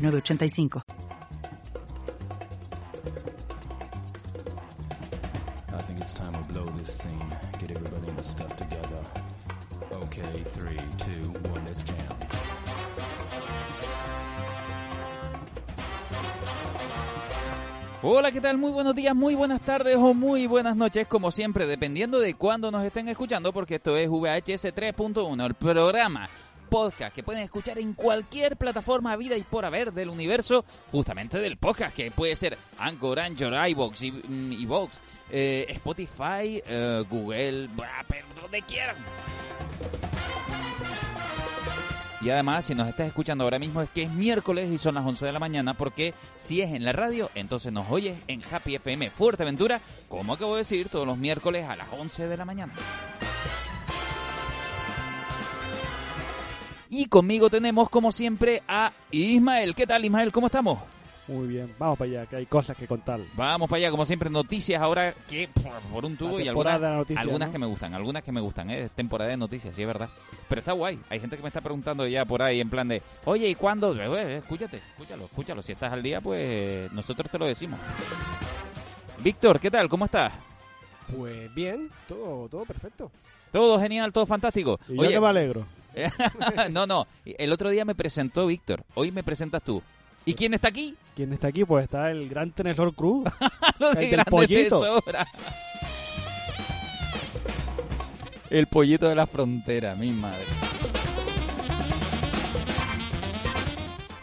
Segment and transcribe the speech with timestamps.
[0.00, 0.82] 906985.
[5.72, 7.36] I think it's time to blow this scene.
[7.58, 9.04] Get everybody in the stuff together.
[9.92, 11.96] Okay, three, two, one, let's jam.
[18.02, 18.56] Hola, ¿qué tal?
[18.56, 22.70] Muy buenos días, muy buenas tardes o muy buenas noches, como siempre, dependiendo de cuándo
[22.70, 26.30] nos estén escuchando, porque esto es VHS 3.1, el programa
[26.70, 31.56] podcast que pueden escuchar en cualquier plataforma vida y por haber del universo, justamente del
[31.56, 34.78] podcast, que puede ser Anchor, Anchor, iVoox, y, mm,
[35.30, 37.68] eh, Spotify, eh, Google,
[38.08, 38.96] pero donde quieran.
[42.22, 45.06] Y además, si nos estás escuchando ahora mismo es que es miércoles y son las
[45.06, 48.74] 11 de la mañana, porque si es en la radio, entonces nos oyes en Happy
[48.74, 52.74] FM Fuerteventura, como acabo de decir, todos los miércoles a las 11 de la mañana.
[56.92, 59.76] Y conmigo tenemos, como siempre, a Ismael.
[59.76, 60.32] ¿Qué tal, Ismael?
[60.32, 60.80] ¿Cómo estamos?
[61.28, 63.20] Muy bien, vamos para allá, que hay cosas que contar.
[63.34, 65.48] Vamos para allá, como siempre, noticias ahora que
[65.92, 67.52] por, un tubo y algunas, noticias, algunas ¿no?
[67.52, 68.86] que me gustan, algunas que me gustan, ¿eh?
[68.86, 70.08] es temporada de noticias, sí es verdad.
[70.48, 73.00] Pero está guay, hay gente que me está preguntando ya por ahí en plan de,
[73.26, 73.94] oye, ¿y cuándo?
[73.94, 77.78] Eh, eh, escúchate, escúchalo, escúchalo, si estás al día, pues nosotros te lo decimos.
[79.22, 79.88] Víctor, ¿qué tal?
[79.88, 80.32] ¿Cómo estás?
[81.16, 83.12] Pues bien, todo, todo perfecto.
[83.52, 84.80] Todo genial, todo fantástico.
[84.88, 85.64] Y yo que me alegro.
[86.70, 89.82] no, no, el otro día me presentó Víctor, hoy me presentas tú.
[90.24, 90.96] ¿Y quién está aquí?
[91.16, 91.64] ¿Quién está aquí?
[91.64, 93.24] Pues está el gran Tenesor Cruz.
[93.78, 94.80] Lo de El del pollito.
[94.80, 95.26] tesora.
[98.50, 100.44] El pollito de la frontera, mi madre.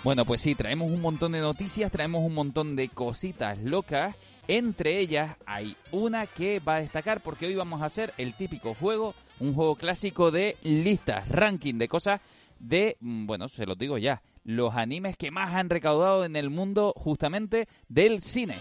[0.04, 4.16] Bueno, pues sí, traemos un montón de noticias, traemos un montón de cositas locas.
[4.48, 8.74] Entre ellas hay una que va a destacar porque hoy vamos a hacer el típico
[8.74, 12.22] juego, un juego clásico de listas, ranking de cosas
[12.58, 16.50] de, mm, bueno, se los digo ya, los animes que más han recaudado en el
[16.50, 18.60] mundo justamente del cine.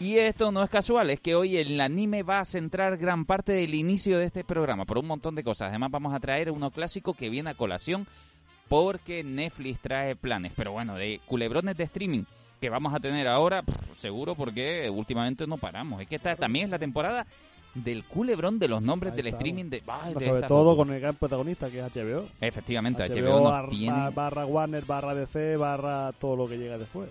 [0.00, 3.52] Y esto no es casual, es que hoy el anime va a centrar gran parte
[3.52, 5.70] del inicio de este programa por un montón de cosas.
[5.70, 8.06] Además vamos a traer uno clásico que viene a colación
[8.68, 10.52] porque Netflix trae planes.
[10.56, 12.24] Pero bueno, de culebrones de streaming
[12.60, 16.00] que vamos a tener ahora, pff, seguro porque últimamente no paramos.
[16.00, 17.26] Es que esta también es la temporada
[17.74, 19.46] del culebrón de los nombres Ahí del estamos.
[19.46, 19.82] streaming de...
[19.86, 20.76] ay, de Sobre todo locura.
[20.86, 22.26] con el gran protagonista que es HBO.
[22.40, 24.10] Efectivamente, HBO, HBO nos barra, tiene...
[24.10, 27.10] barra Warner, barra DC, barra todo lo que llega después.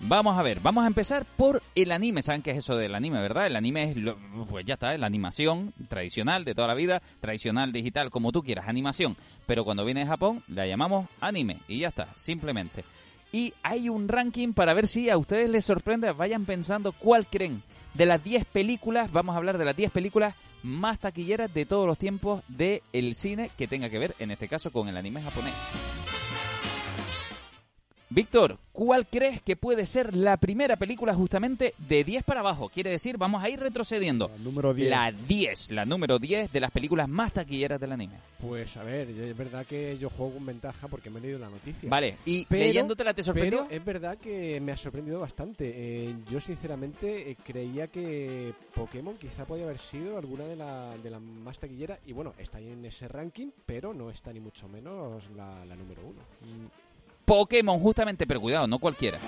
[0.00, 2.22] Vamos a ver, vamos a empezar por el anime.
[2.22, 3.46] ¿Saben qué es eso del anime, verdad?
[3.46, 4.16] El anime es, lo-
[4.48, 8.42] pues ya está, es la animación tradicional de toda la vida, tradicional, digital, como tú
[8.44, 9.16] quieras, animación.
[9.46, 12.84] Pero cuando viene de Japón, la llamamos anime y ya está, simplemente.
[13.32, 17.62] Y hay un ranking para ver si a ustedes les sorprende, vayan pensando cuál creen.
[17.94, 21.86] De las 10 películas, vamos a hablar de las 10 películas más taquilleras de todos
[21.86, 25.54] los tiempos del cine que tenga que ver, en este caso, con el anime japonés.
[28.10, 32.70] Víctor, ¿cuál crees que puede ser la primera película justamente de 10 para abajo?
[32.70, 34.28] Quiere decir, vamos a ir retrocediendo.
[34.28, 34.88] La número 10.
[34.88, 38.14] La 10, la número 10 de las películas más taquilleras del anime.
[38.40, 41.50] Pues a ver, es verdad que yo juego con ventaja porque me he leído la
[41.50, 41.90] noticia.
[41.90, 43.66] Vale, ¿y pero, leyéndotela te sorprendió?
[43.68, 45.70] Pero es verdad que me ha sorprendido bastante.
[45.76, 50.56] Eh, yo sinceramente eh, creía que Pokémon quizá podía haber sido alguna de,
[51.02, 51.98] de las más taquilleras.
[52.06, 55.76] Y bueno, está ahí en ese ranking, pero no está ni mucho menos la, la
[55.76, 56.78] número 1.
[57.28, 59.18] Pokémon, justamente, pero cuidado, no cualquiera.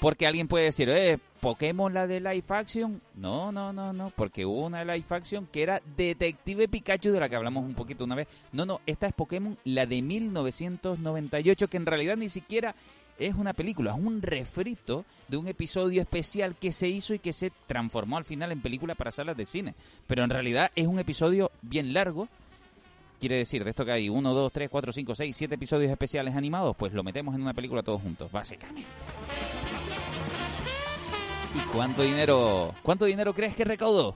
[0.00, 3.02] Porque alguien puede decir, eh, Pokémon la de live action.
[3.16, 7.28] No, no, no, no, porque hubo una live action que era Detective Pikachu, de la
[7.28, 8.28] que hablamos un poquito una vez.
[8.52, 12.76] No, no, esta es Pokémon, la de 1998, que en realidad ni siquiera
[13.18, 17.32] es una película, es un refrito de un episodio especial que se hizo y que
[17.32, 19.74] se transformó al final en película para salas de cine.
[20.06, 22.28] Pero en realidad es un episodio bien largo.
[23.18, 26.36] Quiere decir, de esto que hay 1, 2, 3, 4, 5, 6, 7 episodios especiales
[26.36, 28.88] animados, pues lo metemos en una película todos juntos, básicamente.
[31.54, 34.14] ¿Y cuánto dinero, cuánto dinero crees que recaudó?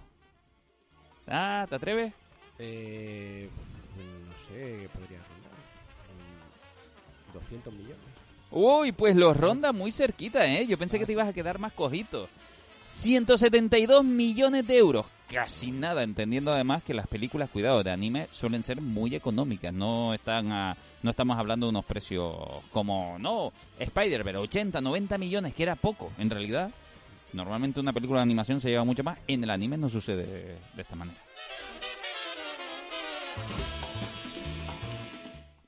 [1.26, 2.12] Ah, ¿te atreves?
[2.58, 3.48] eh,
[3.96, 5.52] no sé, ¿qué podría rondar?
[7.30, 7.96] Mm, 200 millones.
[8.50, 10.66] Uy, pues los ronda muy cerquita, ¿eh?
[10.66, 12.28] Yo pensé que te ibas a quedar más cojito.
[12.92, 15.06] 172 millones de euros.
[15.30, 19.72] Casi nada, entendiendo además que las películas, cuidado, de anime suelen ser muy económicas.
[19.72, 22.36] No están a- no estamos hablando de unos precios
[22.70, 26.70] como, no, Spider, pero 80, 90 millones, que era poco, en realidad.
[27.32, 29.18] Normalmente una película de animación se lleva mucho más.
[29.26, 30.42] En el anime no sucede de,
[30.76, 31.18] de esta manera.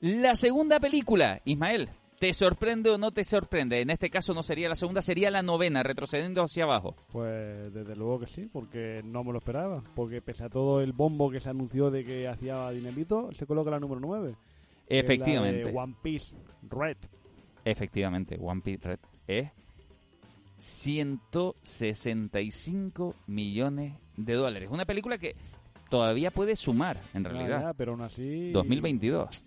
[0.01, 1.89] La segunda película, Ismael,
[2.19, 3.81] ¿te sorprende o no te sorprende?
[3.81, 6.95] En este caso no sería la segunda, sería la novena, retrocediendo hacia abajo.
[7.11, 9.83] Pues desde luego que sí, porque no me lo esperaba.
[9.95, 13.71] Porque pese a todo el bombo que se anunció de que hacía dinerito, se coloca
[13.71, 14.35] la número 9.
[14.87, 16.35] que es la de Efectivamente, One Piece
[16.69, 16.97] Red.
[17.63, 19.49] efectivamente, One Piece Red es
[20.57, 24.69] 165 millones de dólares.
[24.71, 25.35] Una película que
[25.89, 27.61] todavía puede sumar, en realidad.
[27.61, 28.51] ya, pero aún así...
[28.51, 29.45] 2022,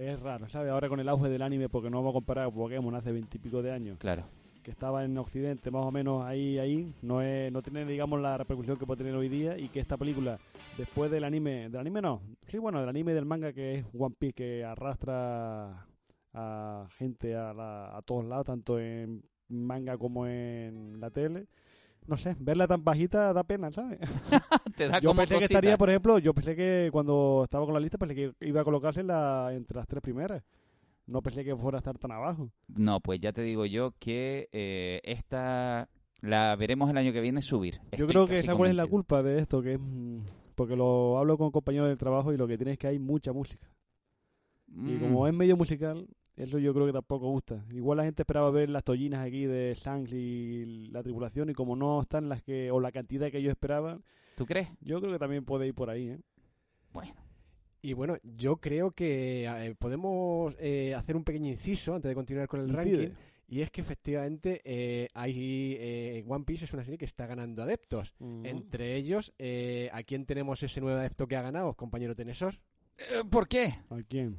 [0.00, 0.70] Es raro, ¿sabes?
[0.72, 3.60] Ahora con el auge del anime, porque no vamos a comparar con Pokémon hace veintipico
[3.60, 4.24] de años, claro.
[4.62, 8.38] que estaba en Occidente más o menos ahí, ahí, no es, no tiene, digamos, la
[8.38, 10.38] repercusión que puede tener hoy día y que esta película,
[10.78, 13.84] después del anime, del anime no, sí, bueno, del anime y del manga que es
[13.92, 15.86] One Piece, que arrastra
[16.32, 21.46] a gente a, la- a todos lados, tanto en manga como en la tele.
[22.06, 24.00] No sé, verla tan bajita da pena, ¿sabes?
[24.76, 27.74] Te da Yo como pensé que estaría, por ejemplo, yo pensé que cuando estaba con
[27.74, 30.42] la lista, pensé que iba a colocarse la, entre las tres primeras.
[31.06, 32.50] No pensé que fuera a estar tan abajo.
[32.68, 35.88] No, pues ya te digo yo que eh, esta
[36.20, 37.80] la veremos el año que viene subir.
[37.96, 40.20] Yo creo que esa cuál es la culpa de esto, que es mm,
[40.54, 43.32] porque lo hablo con compañeros del trabajo y lo que tiene es que hay mucha
[43.32, 43.68] música.
[44.68, 46.06] Y Mm, como es medio musical,
[46.42, 47.64] eso yo creo que tampoco gusta.
[47.72, 51.76] Igual la gente esperaba ver las tollinas aquí de Sangs y la tripulación y como
[51.76, 54.02] no están las que o la cantidad que ellos esperaban,
[54.36, 54.68] ¿Tú crees?
[54.80, 56.18] yo creo que también puede ir por ahí, ¿eh?
[56.92, 57.14] Bueno,
[57.82, 62.48] Y bueno, yo creo que eh, podemos eh, hacer un pequeño inciso antes de continuar
[62.48, 62.96] con el Incide.
[62.96, 63.14] ranking.
[63.48, 67.62] Y es que efectivamente eh, hay eh, One Piece es una serie que está ganando
[67.64, 68.14] adeptos.
[68.44, 72.60] Entre ellos, eh, ¿a quién tenemos ese nuevo adepto que ha ganado, compañero Tenesor?
[73.30, 73.74] ¿por qué?
[73.90, 74.36] ¿A quién?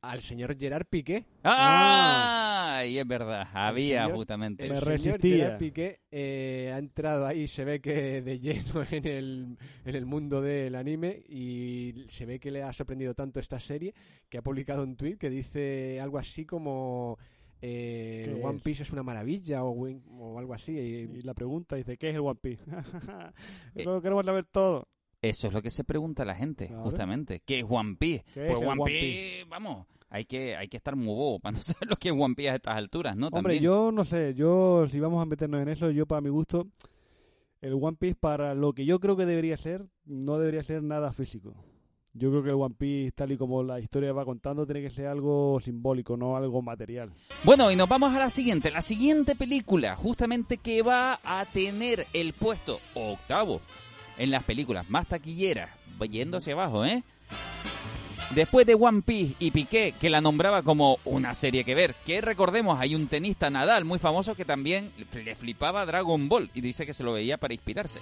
[0.00, 1.24] Al señor Gerard Piqué.
[1.42, 2.84] ¡Ah!
[2.86, 4.64] Y es verdad, había señor- justamente.
[4.64, 5.36] El Me señor resistía.
[5.36, 10.06] Gerard Piqué eh, ha entrado ahí, se ve que de lleno en el, en el
[10.06, 13.92] mundo del anime y se ve que le ha sorprendido tanto esta serie
[14.28, 17.18] que ha publicado un tweet que dice algo así como
[17.60, 18.60] eh, ¿Qué One?
[18.60, 20.72] Piece es una maravilla o, algo así.
[20.78, 22.62] Y Y, la pregunta dice, ¿qué es el One Piece?
[23.74, 24.88] Eh, lo queremos saber todo.
[25.20, 26.82] Eso es lo que se pregunta la gente, Claro.
[26.84, 27.42] justamente.
[27.44, 28.24] ¿Qué es One Piece?
[28.34, 31.88] ¿Qué Pues One Piece, vamos, hay que, hay que estar muy bobo para no saber
[31.88, 33.26] lo que es One Piece a estas alturas, ¿no?
[33.28, 33.62] Hombre, También.
[33.64, 36.68] yo no sé, yo si vamos a meternos en eso, yo para mi gusto,
[37.60, 41.12] el One Piece para lo que yo creo que debería ser, no debería ser nada
[41.12, 41.54] físico.
[42.14, 44.90] Yo creo que el One Piece, tal y como la historia va contando, tiene que
[44.90, 47.12] ser algo simbólico, no algo material.
[47.44, 48.70] Bueno, y nos vamos a la siguiente.
[48.72, 53.60] La siguiente película, justamente que va a tener el puesto octavo
[54.18, 55.70] en las películas más taquilleras,
[56.10, 57.02] yendo hacia abajo, ¿eh?
[58.34, 62.20] Después de One Piece y Piqué, que la nombraba como una serie que ver, que
[62.20, 66.84] recordemos, hay un tenista Nadal muy famoso que también le flipaba Dragon Ball y dice
[66.84, 68.00] que se lo veía para inspirarse.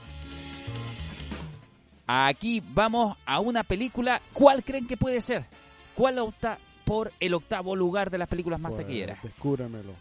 [2.09, 4.21] Aquí vamos a una película.
[4.33, 5.45] ¿Cuál creen que puede ser?
[5.95, 9.23] ¿Cuál opta por el octavo lugar de las películas más Pues, taquilleras?
[9.23, 9.93] Descúbramelo.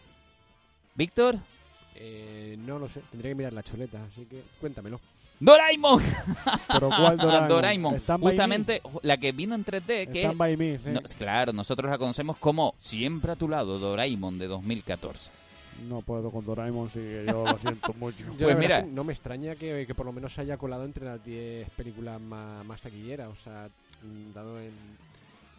[0.94, 1.36] Víctor,
[1.94, 5.00] eh, no lo sé, tendría que mirar la chuleta, así que cuéntamelo.
[5.40, 6.02] Doraemon.
[6.68, 8.00] Pero ¿cuál Doraemon?
[8.20, 10.06] Justamente la que vino en 3D, Me.
[10.12, 10.88] que Stand by me, sí.
[10.90, 15.30] no, claro, nosotros la conocemos como Siempre a tu lado, Doraemon de 2014.
[15.88, 18.24] No puedo con Doraemon, sí, que yo lo siento mucho.
[18.38, 18.82] Yo Pues mira.
[18.82, 22.18] no me extraña que, que por lo menos se haya colado entre las 10 películas
[22.20, 23.68] más, más taquilleras, o sea,
[24.02, 24.72] mm, dado el,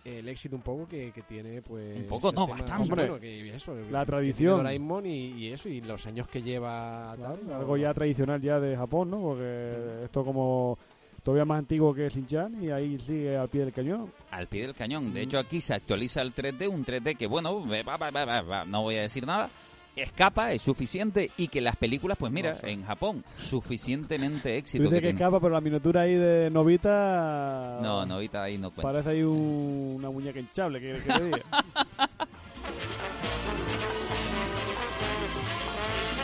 [0.08, 1.98] el éxito un poco que, que tiene, pues...
[1.98, 2.94] Un poco, no, bastante.
[2.94, 4.58] bueno, que eso, La que tradición.
[4.58, 7.14] Doraemon y, y eso, y los años que lleva...
[7.18, 9.22] Claro, tal, algo ya tradicional ya de Japón, ¿no?
[9.22, 10.78] Porque esto como
[11.24, 14.12] todavía más antiguo que Shin-Chan y ahí sigue al pie del cañón.
[14.32, 15.14] Al pie del cañón.
[15.14, 15.24] De Mm.
[15.24, 18.66] hecho, aquí se actualiza el 3D, un 3D que, bueno, va, va, va, va, va,
[18.66, 19.50] no voy a decir nada.
[19.98, 24.84] Escapa, es suficiente y que las películas, pues mira, en Japón, suficientemente éxito.
[24.84, 27.80] dices que escapa, pero la miniatura ahí de Novita...
[27.82, 28.84] No, Novita ahí no cuenta.
[28.92, 31.40] Parece ahí un- una muñeca hinchable, que, que te diga.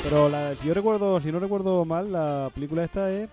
[0.03, 3.29] Pero la, si yo recuerdo, si no recuerdo mal, la película esta es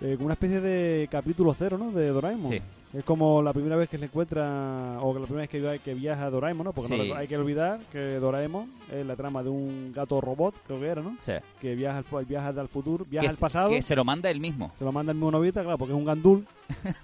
[0.00, 1.90] eh, como una especie de capítulo cero, ¿no?
[1.90, 2.50] De Doraemon.
[2.50, 2.60] Sí.
[2.92, 6.28] Es como la primera vez que se encuentra, o la primera vez que, que viaja
[6.28, 6.72] Doraemon, ¿no?
[6.72, 7.12] Porque no Sí.
[7.12, 11.00] hay que olvidar que Doraemon es la trama de un gato robot, creo que era,
[11.02, 11.16] ¿no?
[11.20, 14.28] Sea, Que viaja al, viaja al futuro, viaja que, al pasado, que se lo manda
[14.28, 14.72] él mismo.
[14.76, 16.44] se lo manda el mismo Novita, claro, porque es un gandul,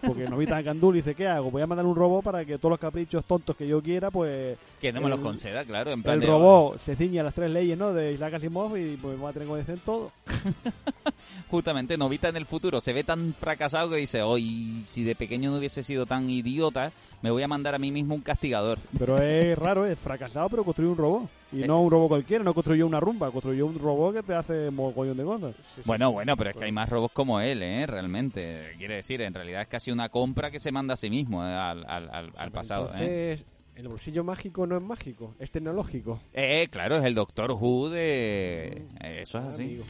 [0.06, 1.50] Porque Novita Gandul dice, ¿qué hago?
[1.50, 4.56] Voy a mandar un robot para que todos los caprichos tontos que yo quiera, pues
[4.80, 5.92] Que no me los El- conceda, claro.
[5.92, 7.92] En plan el de, robot se ciñe a las tres leyes, ¿no?
[7.92, 10.12] De Isaac Asimov y pues va a tener que obedecer todo.
[11.50, 15.50] Justamente, Novita en el futuro se ve tan fracasado que dice, hoy si de pequeño
[15.50, 16.92] no hubiese sido tan idiota,
[17.22, 18.78] me voy a mandar a mí mismo un castigador.
[18.98, 21.22] Pero es raro, es fracasado, pero construyó un robot.
[21.52, 21.66] Y Eh.
[21.66, 25.16] no un robot cualquiera, no construyó una rumba, construyó un robot que te hace mogollón
[25.16, 25.54] de cosas.
[25.84, 27.86] Bueno, bueno, pero es que hay más robots como él, ¿eh?
[27.86, 28.72] Realmente.
[28.78, 31.52] Quiere decir, en realidad es casi una compra que se manda a sí mismo eh,
[31.52, 33.32] al, al, al, al pasado, ¿eh?
[33.38, 36.18] Entonces, el bolsillo mágico no es mágico, es tecnológico.
[36.32, 38.86] Eh, claro, es el Doctor Who de...
[39.00, 39.62] eh, Eso es así.
[39.64, 39.84] Amigo.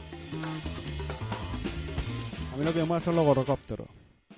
[2.53, 3.87] A mí lo que me mola son los gorrocópteros.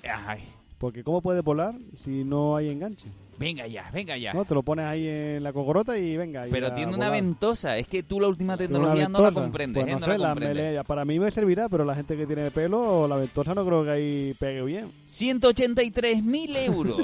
[0.04, 0.44] Ay,
[0.78, 3.10] Porque ¿cómo puedes volar si no hay enganche?
[3.40, 4.34] Venga ya, venga ya.
[4.34, 4.46] ¿No?
[4.46, 6.48] Te lo pones ahí en la cocorota y venga.
[6.48, 7.78] y Pero tiene una ventosa.
[7.78, 10.00] Es que tú la última tecnología no la comprendes, Pues ¿eh?
[10.00, 10.86] no No sé, la comprendes.
[10.86, 13.90] para mí me servirá, pero la gente que tiene pelo, la ventosa no creo que
[13.92, 14.92] ahí pegue bien.
[15.08, 16.98] 183.000 euros.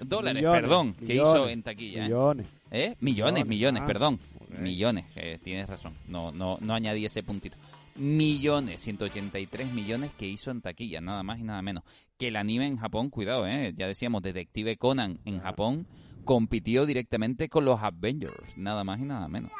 [0.00, 2.00] Dólares, Millones, perdón, que hizo en taquilla.
[2.00, 2.08] ¿eh?
[2.08, 2.46] Millones.
[2.72, 2.96] ¿Eh?
[3.00, 4.18] Millones, Millones, millones, ah, perdón.
[4.58, 5.94] Millones, eh, tienes razón.
[6.08, 7.56] No, no, no añadí ese puntito.
[7.94, 11.84] Millones, 183 millones que hizo en taquilla, nada más y nada menos.
[12.18, 15.86] Que el anime en Japón, cuidado, eh, ya decíamos, Detective Conan en Japón
[16.24, 19.52] compitió directamente con los Avengers, nada más y nada menos.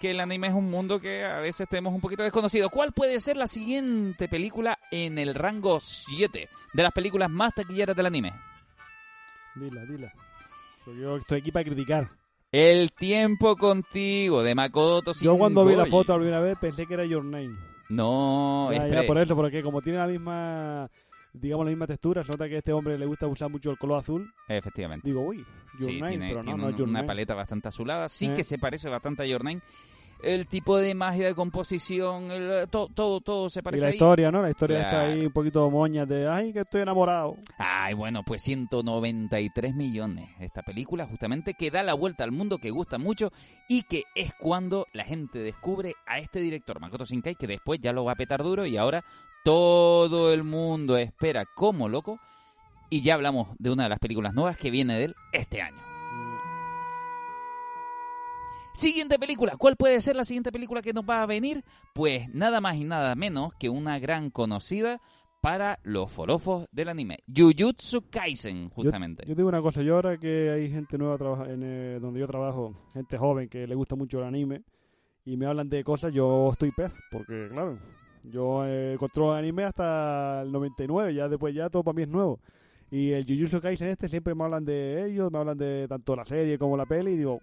[0.00, 2.68] Que el anime es un mundo que a veces tenemos un poquito desconocido.
[2.68, 7.96] ¿Cuál puede ser la siguiente película en el rango 7 de las películas más taquilleras
[7.96, 8.32] del anime?
[9.54, 10.12] Dila, dila.
[10.84, 12.23] Porque yo estoy aquí para criticar.
[12.56, 16.94] El tiempo contigo de Makoto Yo cuando vi la foto la primera vez pensé que
[16.94, 17.56] era Your Name.
[17.88, 20.88] No, ya, este- ya por eso, porque como tiene la misma,
[21.32, 23.76] digamos, la misma textura, se nota que a este hombre le gusta usar mucho el
[23.78, 24.30] color azul.
[24.48, 25.08] Efectivamente.
[25.08, 25.44] Digo, uy,
[25.80, 27.06] Your Sí, Name, tiene, pero no, tiene no es Your una Name.
[27.08, 28.08] paleta bastante azulada.
[28.08, 28.34] Sí Eh.
[28.34, 29.60] que se parece bastante a Your Name.
[30.24, 33.94] El tipo de magia de composición, el- todo, todo, todo se Y parece la ahí.
[33.94, 34.40] historia, ¿no?
[34.40, 37.36] La historia está ahí un poquito moña de, ay, que estoy enamorado.
[37.58, 40.30] Ay, bueno, pues 193 millones.
[40.40, 43.32] Esta película justamente que da la vuelta al mundo, que gusta mucho
[43.68, 47.92] y que es cuando la gente descubre a este director, Makoto Shinkai, que después ya
[47.92, 49.04] lo va a petar duro y ahora
[49.44, 52.18] todo el mundo espera como loco.
[52.90, 55.93] Y ya hablamos de una de las películas nuevas que viene de él este año.
[58.74, 59.56] Siguiente película.
[59.56, 61.62] ¿Cuál puede ser la siguiente película que nos va a venir?
[61.94, 65.00] Pues nada más y nada menos que una gran conocida
[65.40, 67.18] para los forofos del anime.
[67.32, 69.22] Jujutsu Kaisen, justamente.
[69.22, 72.18] Yo, yo digo una cosa, yo ahora que hay gente nueva trabaja en eh, donde
[72.18, 74.64] yo trabajo, gente joven que le gusta mucho el anime,
[75.24, 77.78] y me hablan de cosas, yo estoy pez, porque claro,
[78.24, 82.40] yo eh, controlo anime hasta el 99, ya después ya todo para mí es nuevo.
[82.90, 86.24] Y el Jujutsu Kaisen este siempre me hablan de ellos, me hablan de tanto la
[86.24, 87.40] serie como la peli, y digo,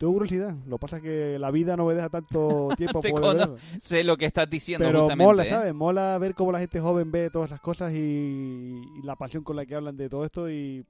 [0.00, 3.10] tengo curiosidad, lo que pasa es que la vida no me deja tanto tiempo Te
[3.12, 3.56] poder verlo.
[3.80, 5.26] Sé lo que estás diciendo Pero justamente.
[5.26, 5.50] mola, ¿eh?
[5.50, 5.74] ¿sabes?
[5.74, 9.56] Mola ver cómo la gente joven ve todas las cosas y, y la pasión con
[9.56, 10.86] la que hablan de todo esto y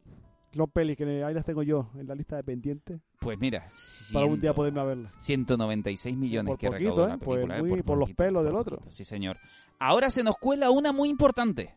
[0.54, 3.66] son pelis que ahí las tengo yo en la lista de pendientes Pues mira,
[4.12, 5.12] para algún día ciento- poderme verlas.
[5.18, 7.08] 196 millones Por que poquito, recaudó ¿eh?
[7.08, 7.58] la Pues película.
[7.58, 7.62] ¿eh?
[7.62, 8.80] muy- por los poquito, pelos por del otro.
[8.90, 9.38] Sí, señor.
[9.80, 11.74] Ahora se nos cuela una muy importante.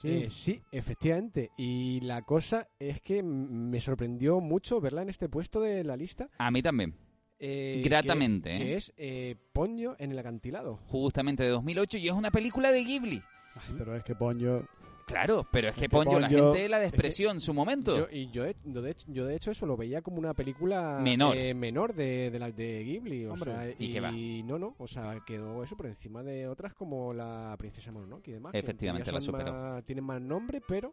[0.00, 0.08] Sí.
[0.08, 1.50] Eh, sí, efectivamente.
[1.56, 6.28] Y la cosa es que me sorprendió mucho verla en este puesto de la lista.
[6.38, 6.94] A mí también.
[7.40, 8.58] eh, Gratamente, Que, ¿eh?
[8.60, 10.76] que es eh, Ponyo en el acantilado.
[10.86, 13.22] Justamente de 2008 y es una película de Ghibli.
[13.54, 14.64] Ay, pero es que Ponyo...
[15.08, 17.96] Claro, pero es que Ponyo, la Ponyo- gente la despreció en su momento.
[17.96, 21.36] Yo, y yo, de, hecho, yo de hecho eso lo veía como una película Menor.
[21.36, 23.24] eh, menor de, de las de Ghibli.
[23.26, 24.12] O Hombre, sea, ¿y y qué va?
[24.12, 28.32] no, no, o sea, quedó eso por encima de otras como la Princesa Mononoke y
[28.32, 28.54] demás.
[28.54, 29.52] Efectivamente, la superó.
[29.52, 30.92] más- tienen más nombre, pero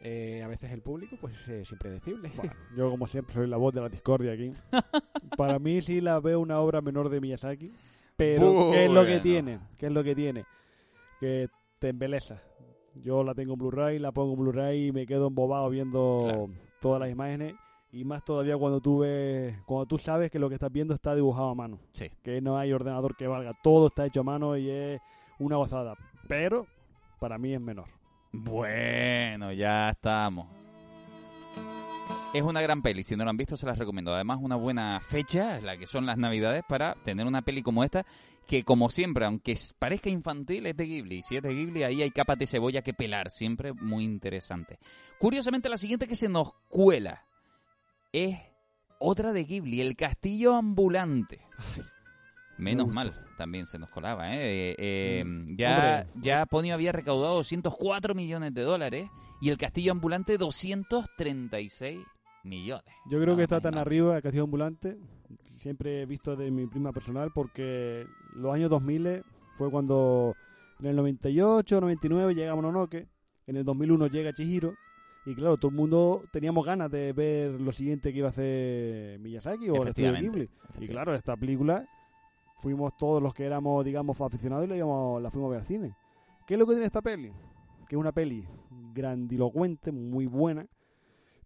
[0.00, 2.30] eh, a veces el público pues es impredecible.
[2.36, 4.52] Bueno, yo como siempre soy la voz de la discordia aquí.
[5.36, 7.72] Para mí sí la veo una obra menor de Miyazaki,
[8.16, 9.60] pero ¿qué es lo que tiene?
[9.78, 10.44] ¿Qué es lo que tiene?
[11.20, 11.48] Que
[11.78, 12.40] te embeleza.
[13.02, 16.48] Yo la tengo en Blu-ray, la pongo en Blu-ray y me quedo embobado viendo Claro.
[16.80, 17.54] todas las imágenes
[17.92, 21.14] y más todavía cuando tú ves, cuando tú sabes que lo que estás viendo está
[21.14, 22.10] dibujado a mano, Sí.
[22.22, 25.00] que no hay ordenador que valga, todo está hecho a mano y es
[25.38, 25.94] una gozada,
[26.28, 26.66] pero
[27.18, 27.86] para mí es menor.
[28.32, 30.46] Bueno, ya estamos.
[32.34, 34.12] Es una gran peli, si no lo han visto se las recomiendo.
[34.12, 38.04] Además, una buena fecha, la que son las navidades, para tener una peli como esta,
[38.48, 41.22] que como siempre, aunque parezca infantil, es de Ghibli.
[41.22, 44.80] Si es de Ghibli, ahí hay capas de cebolla que pelar, siempre muy interesante.
[45.20, 47.24] Curiosamente, la siguiente que se nos cuela
[48.12, 48.36] es
[48.98, 51.40] otra de Ghibli, El Castillo Ambulante.
[52.58, 54.38] Menos mal, también se nos colaba, ¿eh?
[54.40, 56.20] Eh, eh, Mm, ya, hombre.
[56.20, 59.08] ya Ponyo había recaudado 204 millones de dólares
[59.40, 61.98] y el Castillo Ambulante 236
[62.44, 62.84] millones.
[63.10, 64.96] Yo creo que está tan arriba el Castillo Ambulante,
[65.56, 69.22] siempre he visto de mi prima personal, porque los años 2000
[69.56, 70.34] fue cuando
[70.80, 73.06] En el 98, 99 llega Mononoke.
[73.46, 74.74] En el 2001 llega Chihiro.
[75.24, 79.18] Y claro, todo el mundo teníamos ganas de ver lo siguiente que iba a hacer
[79.20, 80.50] Miyazaki o el estudio Ghibli.
[80.84, 81.86] Y claro, esta película
[82.60, 85.66] fuimos todos los que éramos, digamos, aficionados y la, íbamos- la fuimos a ver al
[85.66, 85.94] cine.
[86.46, 87.30] ¿Qué es lo que tiene esta peli?
[87.88, 88.44] Que es una peli
[88.92, 90.66] grandilocuente, muy buena.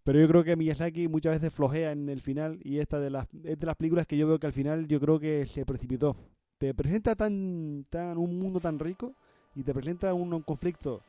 [0.03, 3.27] Pero yo creo que Miyazaki muchas veces flojea en el final y esta de las,
[3.43, 6.15] es de las películas que yo veo que al final yo creo que se precipitó.
[6.57, 9.13] Te presenta tan, tan un mundo tan rico
[9.55, 11.01] y te presenta un, un conflicto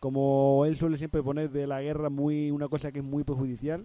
[0.00, 3.84] como él suele siempre poner de la guerra muy una cosa que es muy perjudicial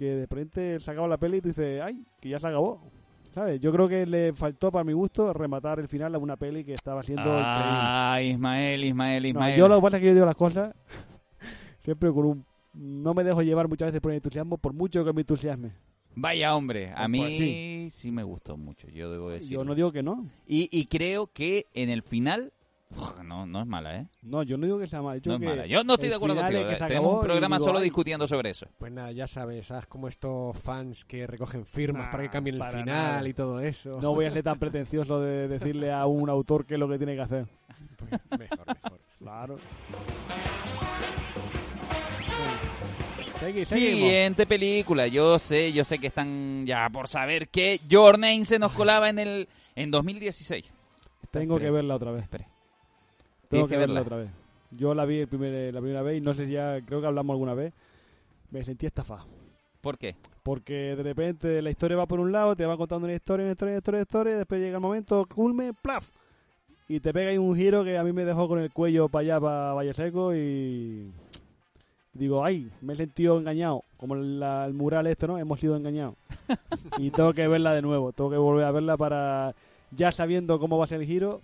[0.00, 2.80] que de repente se acaba la peli y tú dices, ay, que ya se acabó.
[3.32, 3.60] ¿Sabes?
[3.60, 6.72] Yo creo que le faltó, para mi gusto, rematar el final a una peli que
[6.72, 7.44] estaba siendo increíble.
[7.52, 9.58] Ah, Ismael, Ismael, No, Ismael.
[9.58, 10.74] yo lo que pasa es que yo digo las cosas
[11.80, 12.46] siempre con un...
[12.72, 15.72] No me dejo llevar muchas veces por el entusiasmo, por mucho que me entusiasme.
[16.14, 17.88] Vaya hombre, a mí sí.
[17.90, 19.50] sí me gustó mucho, yo debo decir.
[19.50, 20.28] Yo no digo que no.
[20.46, 22.52] y, y creo que en el final,
[23.24, 24.06] no, no es mala, ¿eh?
[24.22, 25.20] No, yo no digo que sea mal.
[25.22, 25.66] Yo No es que mala.
[25.66, 26.68] Yo no estoy de acuerdo contigo.
[26.68, 28.66] que se Tenemos un programa digo, solo ay, discutiendo sobre eso.
[28.78, 29.86] Pues nada, ya sabes, ¿sabes?
[29.86, 33.28] Como estos fans que recogen firmas Nah, para que cambien el final nada.
[33.28, 34.00] y todo eso.
[34.00, 36.98] No voy a ser tan pretencioso de decirle a un autor qué es lo que
[36.98, 37.46] tiene que hacer.
[37.96, 39.00] Pues mejor, mejor.
[39.20, 39.58] Claro.
[43.40, 43.64] Segui-.
[43.64, 48.58] Siguiente película, yo sé, yo sé que están ya por saber que Your Name se
[48.58, 50.64] nos colaba en el en 2016.
[51.30, 52.22] Tengo Espere, que verla otra vez.
[52.24, 52.44] espere.
[53.48, 54.06] Tengo Tienes que que verla verla.
[54.06, 54.30] otra vez.
[54.72, 57.06] Yo la vi el primer- la primera vez y no sé si ya, creo que
[57.06, 57.72] hablamos alguna vez.
[58.50, 59.26] Me sentí estafado.
[59.80, 60.14] ¿Por qué?
[60.42, 63.52] Porque de repente la historia va por un lado, te va contando una historia, una
[63.52, 66.08] historia, una historia, una historia, y después llega el momento, culme, plaf.
[66.88, 69.20] Y te pega ahí un giro que a mí me dejó con el cuello para
[69.22, 71.10] allá, para Valle Seco, y
[72.12, 73.84] digo, ay, me he sentido engañado.
[73.96, 75.38] Como la- el mural este, ¿no?
[75.38, 76.14] Hemos sido engañados.
[76.98, 79.54] y tengo que verla de nuevo, tengo que volver a verla para,
[79.90, 81.40] ya sabiendo cómo va a ser el giro,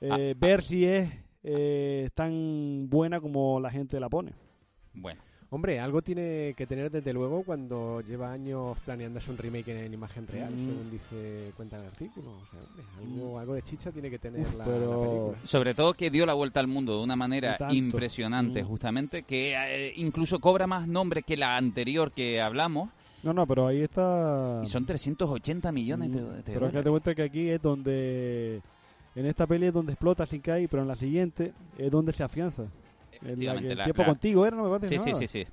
[0.00, 1.10] eh, ver si es
[1.44, 4.32] eh, tan buena como la gente la pone.
[4.94, 5.20] Bueno,
[5.50, 10.26] Hombre, algo tiene que tener desde luego cuando lleva años planeándose un remake en imagen
[10.26, 10.66] real, Mm.
[10.66, 12.30] según dice cuenta el artículo.
[12.32, 15.38] O sea, hombre, algo, algo de chicha tiene que tener Uf, la, pero- la película.
[15.46, 17.72] sobre todo que dio la vuelta al mundo de una manera tanto.
[17.74, 18.66] impresionante, Mm.
[18.66, 22.90] justamente, que eh, incluso cobra más nombre que la anterior que hablamos,
[23.22, 24.60] No, no, pero ahí está...
[24.62, 27.62] y son 380 millones de, Mm, de Pero es que te cuenta que aquí es
[27.62, 28.60] donde.
[29.14, 32.64] En esta peli es donde explota Shinkai, pero en la siguiente es donde se afianza.
[33.24, 35.18] Efectivamente, el tiempo la- contigo era, no me parece Sí, sí, nada.
[35.18, 35.46] sí, sí.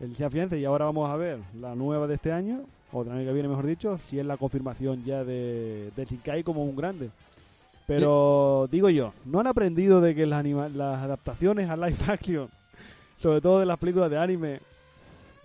[0.00, 2.60] Él se afianza y ahora vamos a ver la nueva de este año,
[2.92, 6.42] o del año que viene, mejor dicho, si es la confirmación ya de, de Shinkai
[6.44, 7.10] como un grande.
[7.86, 12.48] Pero digo yo, ¿no han aprendido de que las, anima- las adaptaciones a live action,
[13.16, 14.60] sobre todo de las películas de anime,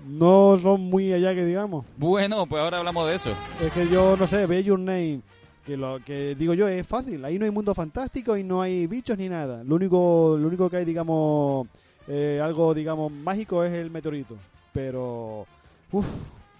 [0.05, 1.85] no son muy allá que digamos?
[1.97, 3.31] Bueno, pues ahora hablamos de eso.
[3.61, 5.21] Es que yo no sé, ve Your Name,
[5.65, 7.23] que lo que digo yo es fácil.
[7.25, 9.63] Ahí no hay mundo fantástico y no hay bichos ni nada.
[9.63, 11.67] Lo único, lo único que hay, digamos,
[12.07, 14.37] eh, algo, digamos, mágico es el meteorito.
[14.73, 15.45] Pero,
[15.91, 16.07] uff,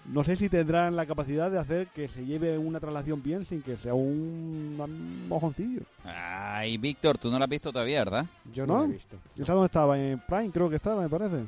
[0.06, 3.62] no sé si tendrán la capacidad de hacer que se lleve una traslación bien sin
[3.62, 4.76] que sea un,
[5.28, 5.82] mojoncillo.
[6.04, 8.26] Ay, Víctor, tú no la has visto todavía, ¿verdad?
[8.52, 8.80] Yo no, ¿No?
[8.80, 9.16] lo he visto.
[9.36, 9.98] ¿Esa dónde estaba?
[9.98, 11.44] En Prime creo que estaba, me parece.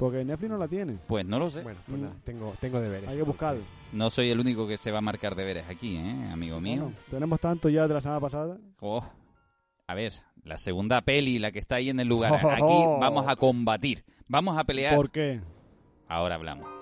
[0.00, 0.96] Porque Netflix no la tiene.
[1.06, 1.60] Pues no lo sé.
[1.62, 2.02] Bueno, pues Mm.
[2.02, 3.06] nada, tengo, tengo deberes.
[3.10, 3.56] Hay que buscar.
[3.92, 6.84] No soy el único que se va a marcar deberes aquí, ¿eh, amigo mío?
[6.84, 8.56] Bueno, tenemos tanto ya de la semana pasada.
[8.80, 9.04] Oh,
[9.86, 12.32] a ver, la segunda peli, la que está ahí en el lugar.
[12.50, 14.02] Aquí vamos a combatir.
[14.26, 14.96] Vamos a pelear.
[14.96, 15.42] ¿Por qué?
[16.08, 16.79] Ahora hablamos.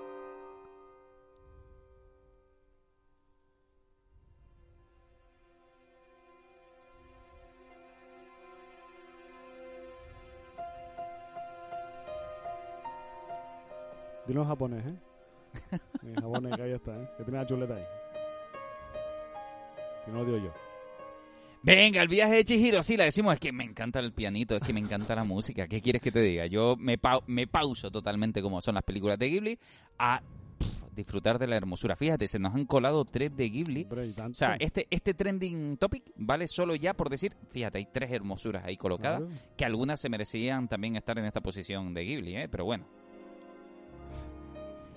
[14.28, 14.94] Dilo en japonés, ¿eh?
[16.02, 17.08] En japonés, que ahí está, ¿eh?
[17.16, 17.84] Que tiene la chuleta ahí.
[20.04, 20.52] Si no lo digo yo.
[21.62, 24.62] Venga, el viaje de Chihiro, sí, la decimos, es que me encanta el pianito, es
[24.62, 25.66] que me encanta la música.
[25.66, 26.46] ¿Qué quieres que te diga?
[26.46, 29.58] Yo me, pau- me pauso totalmente como son las películas de Ghibli
[29.98, 30.22] a
[30.92, 31.96] disfrutar de la hermosura.
[31.96, 33.86] Fíjate, se nos han colado tres de Ghibli.
[33.90, 38.64] O sea, este, este trending topic vale solo ya por decir, fíjate, hay tres hermosuras
[38.64, 39.34] ahí colocadas, Claro.
[39.56, 42.48] que algunas se merecían también estar en esta posición de Ghibli, ¿eh?
[42.48, 42.86] Pero bueno,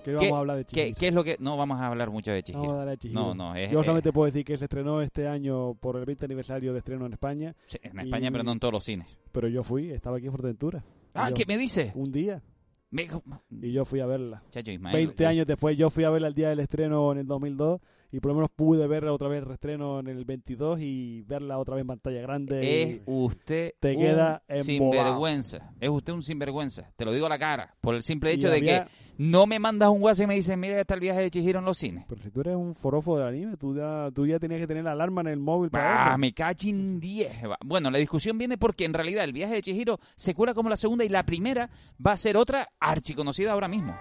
[0.02, 0.96] ¿Qué vamos a hablar de ¿qué, Chihiro?
[0.98, 1.36] qué es lo que...?
[1.40, 2.70] No vamos a hablar mucho de Vamos a Chihiro.
[2.80, 3.20] hablar de Chihiro.
[3.20, 3.70] No, no, es...
[3.70, 6.78] Yo eh, solamente puedo decir que se estrenó este año por el 20 aniversario de
[6.80, 9.18] estreno en España, sí, en España, y- pero no en todos los cines.
[9.32, 10.84] pero yo fui, estaba aquí en Fuerteventura.
[11.14, 11.92] Ah, Yo- ¿qué me dice?
[11.94, 12.42] Un día,
[12.90, 13.06] Me...
[13.60, 14.42] y yo fui a verla.
[14.50, 14.96] Chacho Ismael.
[14.96, 17.80] 20 yo- años después, yo fui a verla el día del estreno en el 2002,
[18.12, 21.74] y por lo menos pude verla otra vez reestreno en el 22 y verla otra
[21.76, 22.82] vez en pantalla grande.
[22.82, 25.72] Es usted te un queda sinvergüenza.
[25.80, 26.90] Es usted un sinvergüenza.
[26.96, 27.74] Te lo digo a la cara.
[27.80, 30.34] Por el simple y hecho de había- que no me mandas un WhatsApp y me
[30.34, 32.04] dices, mira, está el viaje de Chihiro en los cines.
[32.08, 34.84] Pero si tú eres un forofo del anime, tú ya, tú ya tenías que tener
[34.84, 36.18] la alarma en el móvil para Ah, verlo.
[36.18, 37.44] me cachin 10.
[37.48, 37.56] Va.
[37.64, 40.76] Bueno, la discusión viene porque en realidad el viaje de Chihiro se cuela como la
[40.76, 41.70] segunda y la primera
[42.04, 43.94] va a ser otra archiconocida ahora mismo.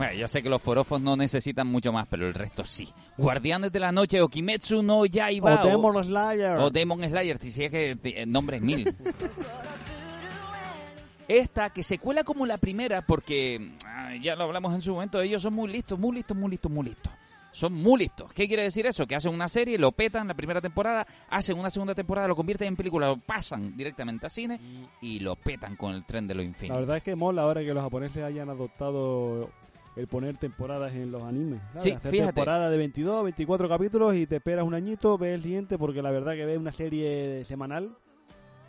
[0.00, 2.88] Bueno, yo sé que los forofos no necesitan mucho más, pero el resto sí.
[3.18, 6.56] Guardianes de la Noche o Kimetsu no Yaiba O Demon Slayer.
[6.56, 8.96] o Demon Slayer, si es que eh, nombres mil.
[11.28, 15.20] Esta que se cuela como la primera porque, ah, ya lo hablamos en su momento,
[15.20, 17.12] ellos son muy listos, muy listos, muy listos, muy listos.
[17.52, 18.32] Son muy listos.
[18.32, 19.06] ¿Qué quiere decir eso?
[19.06, 22.68] Que hacen una serie, lo petan la primera temporada, hacen una segunda temporada, lo convierten
[22.68, 24.58] en película, lo pasan directamente a cine
[25.02, 26.74] y lo petan con el tren de lo La infinito.
[26.80, 29.50] verdad es que mola ahora que los japoneses hayan adoptado
[29.96, 31.60] el poner temporadas en los animes.
[31.68, 31.82] ¿sabes?
[31.82, 32.32] Sí, Hacer fíjate.
[32.32, 36.10] temporada de 22, 24 capítulos y te esperas un añito, ves el siguiente, porque la
[36.10, 37.96] verdad que ves una serie semanal.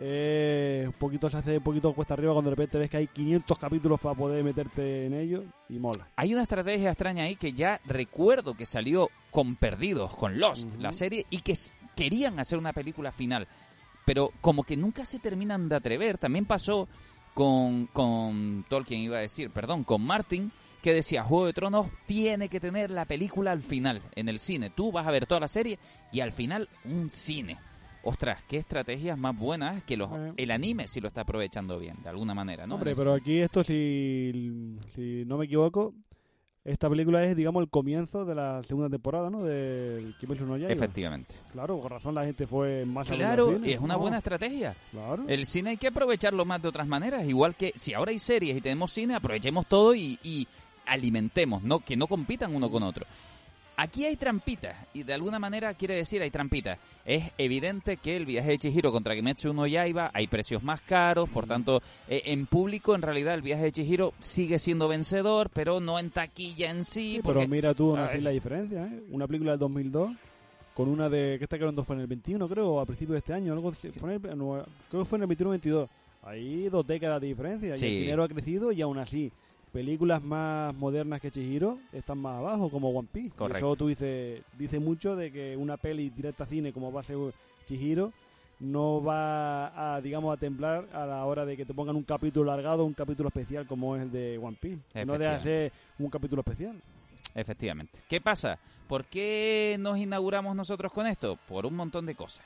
[0.04, 3.08] eh, un poquito se hace un poquito cuesta arriba cuando de repente ves que hay
[3.08, 6.08] 500 capítulos para poder meterte en ellos y mola.
[6.16, 10.92] Hay una estrategia extraña ahí que ya recuerdo que salió con Perdidos, con Lost, la
[10.92, 11.54] serie, y que
[11.96, 13.48] querían hacer una película final.
[14.06, 16.18] Pero como que nunca se terminan de atrever.
[16.18, 16.88] También pasó
[17.36, 22.50] con, con Tolkien, iba a decir, perdón, con Martin, que decía, Juego de Tronos tiene
[22.50, 24.70] que tener la película al final, en el cine.
[24.70, 25.78] Tú vas a ver toda la serie
[26.12, 27.58] y al final un cine.
[28.04, 30.34] Ostras, qué estrategias más buenas que los, Eh.
[30.38, 32.76] el anime si lo está aprovechando bien, de alguna manera, ¿no?
[32.76, 35.94] Hombre, pero aquí esto, si, si no me equivoco,
[36.64, 39.44] esta película es, digamos, el comienzo de la segunda temporada, ¿no?
[39.44, 40.74] Del Kimetsu no Yaiba.
[40.74, 41.36] Efectivamente.
[41.52, 43.72] Claro, con razón la gente fue más Claro, cine.
[43.74, 44.76] es una buena estrategia.
[44.92, 45.24] Claro.
[45.28, 47.28] El cine hay que aprovecharlo más de otras maneras.
[47.28, 50.48] Igual que si ahora hay series y tenemos cine, aprovechemos todo y, y
[50.92, 53.06] alimentemos, no que no compitan uno con otro.
[53.78, 56.78] Aquí hay trampitas, y de alguna manera quiere decir hay trampitas.
[57.04, 61.28] Es evidente que el viaje de Chihiro contra Kimetsu no Yaiba hay precios más caros,
[61.30, 65.80] por tanto, eh, en público en realidad el viaje de Chihiro sigue siendo vencedor, pero
[65.80, 67.14] no en taquilla en sí.
[67.16, 68.22] Sí, porque- pero mira tú ver.
[68.22, 69.04] la diferencia, ¿eh?
[69.10, 70.12] Una película del 2002
[70.76, 71.38] con una de...
[71.40, 71.84] ¿Qué está quedando?
[71.84, 73.54] Fue en el 21, creo, o a principios de este año.
[73.54, 75.88] Algo, así, fue en el- no, creo que fue en el 21-22.
[76.24, 77.70] Ahí dos décadas de diferencia.
[77.70, 79.32] Y el dinero ha crecido y aún así
[79.72, 83.36] películas más modernas que Chihiro están más abajo, como One Piece.
[83.36, 83.58] Correcto.
[83.58, 87.04] Eso tú dices, dice mucho de que una peli directa a cine como va a
[87.04, 87.18] ser
[87.66, 88.12] Chihiro
[88.60, 92.46] no va a, digamos, a temblar a la hora de que te pongan un capítulo
[92.46, 95.06] largado, un capítulo especial como es el de One Piece.
[95.06, 96.80] No deja de ser un capítulo especial.
[97.34, 98.00] Efectivamente.
[98.08, 98.60] ¿Qué pasa?
[98.88, 101.40] ¿Por qué nos inauguramos nosotros con esto?
[101.48, 102.46] Por un montón de cosas.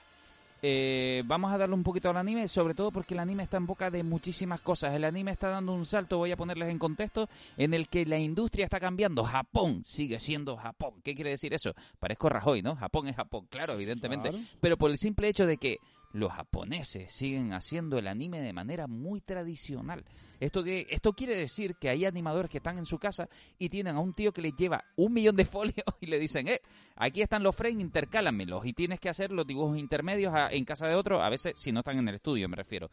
[0.62, 3.66] Eh, vamos a darle un poquito al anime, sobre todo porque el anime está en
[3.66, 4.94] boca de muchísimas cosas.
[4.94, 8.18] El anime está dando un salto, voy a ponerles en contexto, en el que la
[8.18, 9.24] industria está cambiando.
[9.24, 10.94] Japón sigue siendo Japón.
[11.04, 11.74] ¿Qué quiere decir eso?
[12.00, 12.76] Parezco Rajoy, ¿no?
[12.76, 14.30] Japón es Japón, claro, evidentemente.
[14.30, 14.44] Claro.
[14.60, 15.78] Pero por el simple hecho de que
[16.16, 20.04] los japoneses siguen haciendo el anime de manera muy tradicional.
[20.40, 23.28] Esto, que, esto quiere decir que hay animadores que están en su casa
[23.60, 26.48] y tienen a un tío que les lleva un millón de folios y le dicen,
[26.48, 26.62] eh,
[26.96, 28.66] aquí están los frames, intercálamelos.
[28.66, 31.72] Y tienes que hacer los dibujos intermedios a- en casa de otro, a veces si
[31.72, 32.90] no están en el estudio, me refiero.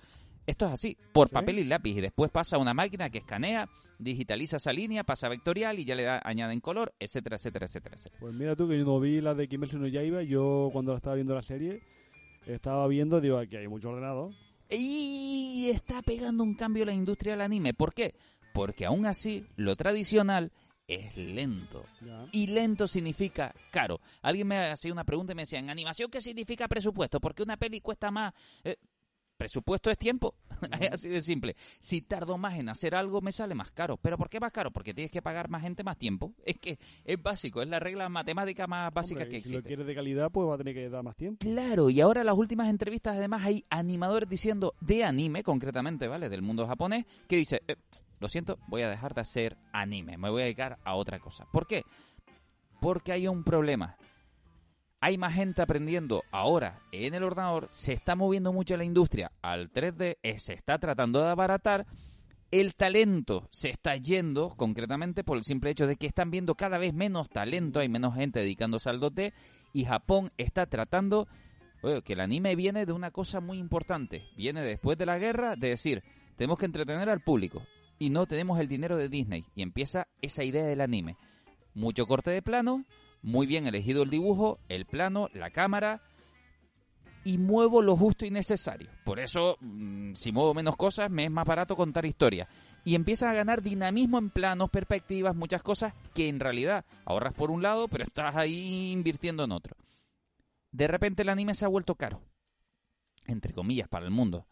[0.47, 1.35] Esto es así, por Sí.
[1.35, 1.97] papel y lápiz.
[1.97, 5.95] Y después pasa a una máquina que escanea, digitaliza esa línea, pasa vectorial y ya
[5.95, 8.21] le da, añaden color, etcétera, etcétera, etcétera, etcétera.
[8.21, 10.99] Pues mira tú que yo no vi la de Kimetsu no Yaiba, yo cuando la
[10.99, 11.81] estaba viendo la serie
[12.47, 14.33] estaba viendo, digo, aquí hay mucho ordenador.
[14.69, 17.75] Y está pegando un cambio la industria del anime.
[17.75, 18.15] ¿Por qué?
[18.55, 20.53] Porque aún así, lo tradicional
[20.87, 21.85] es lento.
[22.01, 22.27] Ya.
[22.33, 24.01] Y lento significa caro.
[24.23, 27.21] Alguien me hacía una pregunta y me decía, ¿en animación qué significa presupuesto?
[27.21, 28.33] Porque una peli cuesta más.
[28.65, 28.77] Eh,
[29.43, 30.35] presupuesto es tiempo.
[30.81, 31.57] es así de simple.
[31.81, 33.97] Si tardo más en hacer algo, me sale más caro.
[33.97, 34.71] ¿Pero por qué más caro?
[34.71, 36.33] Porque tienes que pagar más gente más tiempo.
[36.45, 39.59] Es que es básico, es la regla matemática más básica Hombre, que y si lo
[39.59, 39.69] existe.
[39.69, 41.39] quieres de calidad, pues va a tener que dar más tiempo.
[41.41, 46.29] Claro, y ahora las últimas entrevistas además hay animadores diciendo de anime concretamente, ¿vale?
[46.29, 47.75] Del mundo japonés, que dice, "Eh,
[48.21, 51.47] lo siento, voy a dejar de hacer anime, me voy a dedicar a otra cosa.
[51.53, 51.83] ¿Por qué?
[52.81, 53.97] Porque hay un problema.
[55.05, 56.23] Hay más gente aprendiendo.
[56.31, 60.79] Ahora en el ordenador, se está moviendo mucho la industria al 3D, eh, se está
[60.79, 61.87] tratando de abaratar,
[62.53, 66.79] el talento se está yendo concretamente por el simple hecho de que están viendo cada
[66.79, 69.33] vez menos talento, hay menos gente dedicándose al 2D
[69.73, 71.27] y Japón está tratando
[71.83, 75.57] oye, que el anime viene de una cosa muy importante, viene después de la guerra
[75.57, 76.05] de decir,
[76.37, 77.67] tenemos que entretener al público
[77.99, 79.45] y no tenemos el dinero de Disney.
[79.55, 81.17] Y empieza esa idea del anime.
[81.75, 82.85] Mucho corte de plano,
[83.23, 86.03] muy bien elegido el dibujo, el plano, la cámara,
[87.25, 88.91] y muevo lo justo y necesario.
[89.05, 92.49] Por eso, mm, si muevo menos cosas, me es más barato contar historias.
[92.85, 97.51] Y empiezas a ganar dinamismo en planos, perspectivas, muchas cosas que en realidad ahorras por
[97.51, 99.77] un lado, pero estás ahí invirtiendo en otro.
[100.73, 102.21] De repente el anime se ha vuelto caro.
[103.27, 104.47] Entre comillas, para el mundo.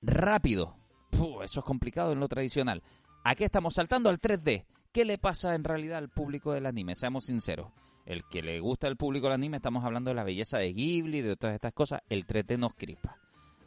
[0.00, 0.76] Rápido.
[1.10, 2.82] Eso es complicado en lo tradicional.
[3.24, 4.64] Aquí estamos saltando al 3D.
[4.92, 6.94] ¿Qué le pasa en realidad al público del anime?
[6.94, 7.72] Seamos sinceros.
[8.06, 11.22] El que le gusta al público del anime, estamos hablando de la belleza de Ghibli,
[11.22, 12.02] de todas estas cosas.
[12.08, 13.18] El 3D nos crispa.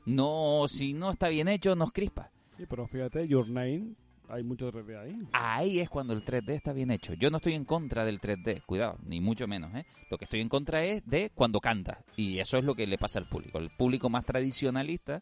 [0.06, 2.32] No, si no está bien hecho, nos crispa.
[2.58, 3.95] Sí, pero fíjate, Your Name,
[4.30, 5.19] hay mucho 3D ahí.
[5.34, 7.13] Ahí es cuando el 3D está bien hecho.
[7.15, 9.75] Yo no estoy en contra del 3D, cuidado, ni mucho menos.
[9.75, 9.86] ¿eh?
[10.10, 12.06] Lo que estoy en contra es de cuando canta.
[12.15, 13.60] Y eso es lo que le pasa al público.
[13.60, 15.21] El público más tradicionalista,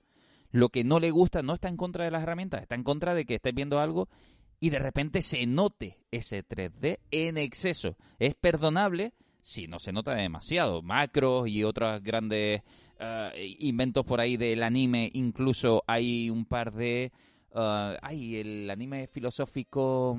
[0.52, 3.16] lo que no le gusta no está en contra de las herramientas, está en contra
[3.16, 4.10] de que estés viendo algo
[4.60, 7.96] y de repente se note ese 3D en exceso.
[8.20, 10.82] Es perdonable si no se nota demasiado.
[10.82, 12.62] Macros y otros grandes
[13.00, 17.12] eh, inventos por ahí del anime, incluso hay un par de...
[17.56, 20.18] eh, hay el anime filosófico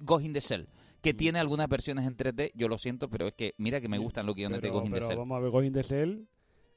[0.00, 0.66] Ghost in the Shell,
[1.02, 1.16] que Mm.
[1.16, 2.50] tiene algunas versiones en 3D.
[2.54, 4.92] Yo lo siento, pero es que mira que me gustan los guiones de Ghost in
[4.92, 5.18] the Shell.
[5.18, 6.26] vamos a ver, Ghost in the Shell,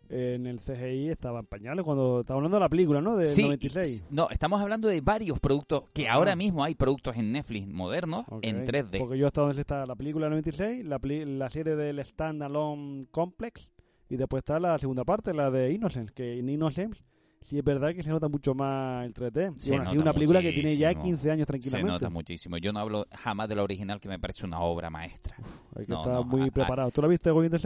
[0.09, 3.15] en el CGI estaba en pañales cuando estaba hablando de la película, ¿no?
[3.15, 4.05] Del Sí, 96.
[4.09, 6.13] y- no, estamos hablando de varios productos que Ah.
[6.13, 8.97] ahora mismo hay productos en Netflix modernos en 3D.
[8.99, 13.05] Porque yo hasta donde está la película del 96, la, la serie del Stand Alone
[13.11, 13.69] Complex,
[14.09, 17.03] y después está la segunda parte, la de Innocence, que en Innocence
[17.41, 19.53] sí es verdad que se nota mucho más el 3D.
[19.55, 21.03] Y Se bueno, una película que tiene ya muchísimo.
[21.05, 21.91] 15 años Se tranquilamente.
[21.91, 22.57] nota muchísimo.
[22.57, 25.35] Yo no hablo jamás de la original, que me parece una obra maestra.
[25.75, 26.89] Hay que No, estar no, muy a- a- preparado.
[26.91, 27.63] ¿Tú la viste, Ghost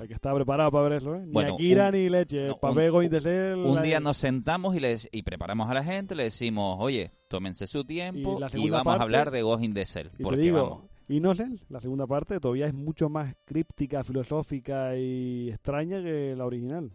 [0.00, 1.22] Hay que estar preparado para ver eso, ¿eh?
[1.26, 2.48] Ni Bueno, Akira un- ni leche.
[2.48, 3.66] no, para un-.
[3.66, 7.66] Un día nos sentamos y, les, y preparamos a la gente, le decimos, oye, tómense
[7.66, 9.82] su tiempo Y y, vamos parte- a hablar de Ghost in the.
[9.82, 9.84] Y
[10.16, 15.50] te Porque digo, vamos, Innocence, la segunda parte, todavía es mucho más críptica, filosófica y
[15.50, 16.90] extraña que la original.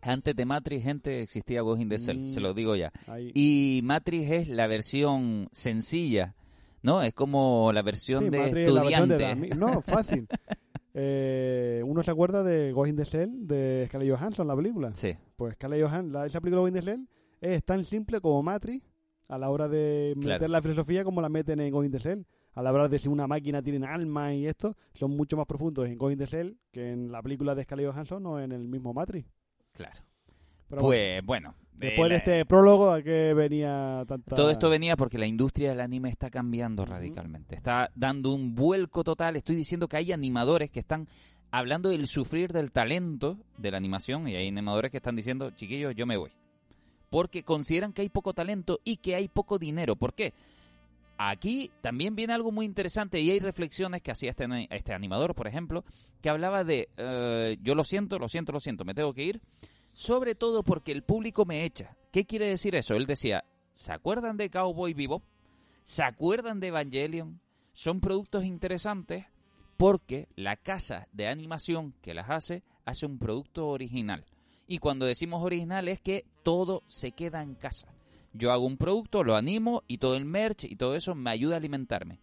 [0.00, 2.28] antes de Matrix, gente, existía Ghost in the Mm.
[2.30, 2.90] se lo digo ya.
[3.06, 3.30] Ahí.
[3.34, 6.34] Y Matrix es la versión sencilla,
[6.82, 7.02] ¿no?
[7.02, 9.54] Es como la versión Sí, de Matrix es la versión de estudiante.
[9.54, 10.26] No, fácil.
[10.94, 14.94] Eh, uno se acuerda de Ghost in the Shell de Scarlett Johansson, la película.
[14.94, 17.08] Sí, Pues Scarlett Johansson, la- esa película Ghost in the Shell
[17.40, 18.84] es tan simple como Matrix
[19.28, 20.48] a la hora de meter Claro.
[20.48, 22.26] la filosofía como la meten en Ghost in the Shell.
[22.54, 25.86] A la hora de si una máquina tiene alma y esto, son mucho más profundos
[25.86, 28.92] en in the Shell que en la película de Scarlett Johansson o en el mismo
[28.92, 29.26] Matrix.
[29.72, 29.98] claro.
[30.72, 31.54] Pero pues bueno.
[31.74, 34.34] después de la- este prólogo, ¿a qué venía tanta...?
[34.34, 37.54] Todo esto venía porque la industria del anime está cambiando radicalmente.
[37.54, 39.36] Está dando un vuelco total.
[39.36, 41.08] Estoy diciendo que hay animadores que están
[41.50, 45.94] hablando del sufrir del talento de la animación y hay animadores que están diciendo, chiquillos,
[45.94, 46.30] yo me voy.
[47.10, 49.94] Porque consideran que hay poco talento y que hay poco dinero.
[49.96, 50.32] ¿Por qué?
[51.18, 55.46] Aquí también viene algo muy interesante y hay reflexiones que hacía este, este animador, por
[55.46, 55.84] ejemplo,
[56.22, 59.40] que hablaba de, eh, yo lo siento, lo siento, lo siento, me tengo que ir,
[59.92, 61.96] sobre todo porque el público me echa.
[62.10, 62.94] ¿Qué quiere decir eso?
[62.94, 65.22] Él decía, ¿se acuerdan de Cowboy Bebop?
[65.82, 67.40] ¿Se acuerdan de Evangelion?
[67.72, 69.26] Son productos interesantes
[69.76, 74.24] porque la casa de animación que las hace hace un producto original.
[74.66, 77.92] Y cuando decimos original es que todo se queda en casa.
[78.32, 81.54] Yo hago un producto, lo animo y todo el merch y todo eso me ayuda
[81.54, 82.20] a alimentarme.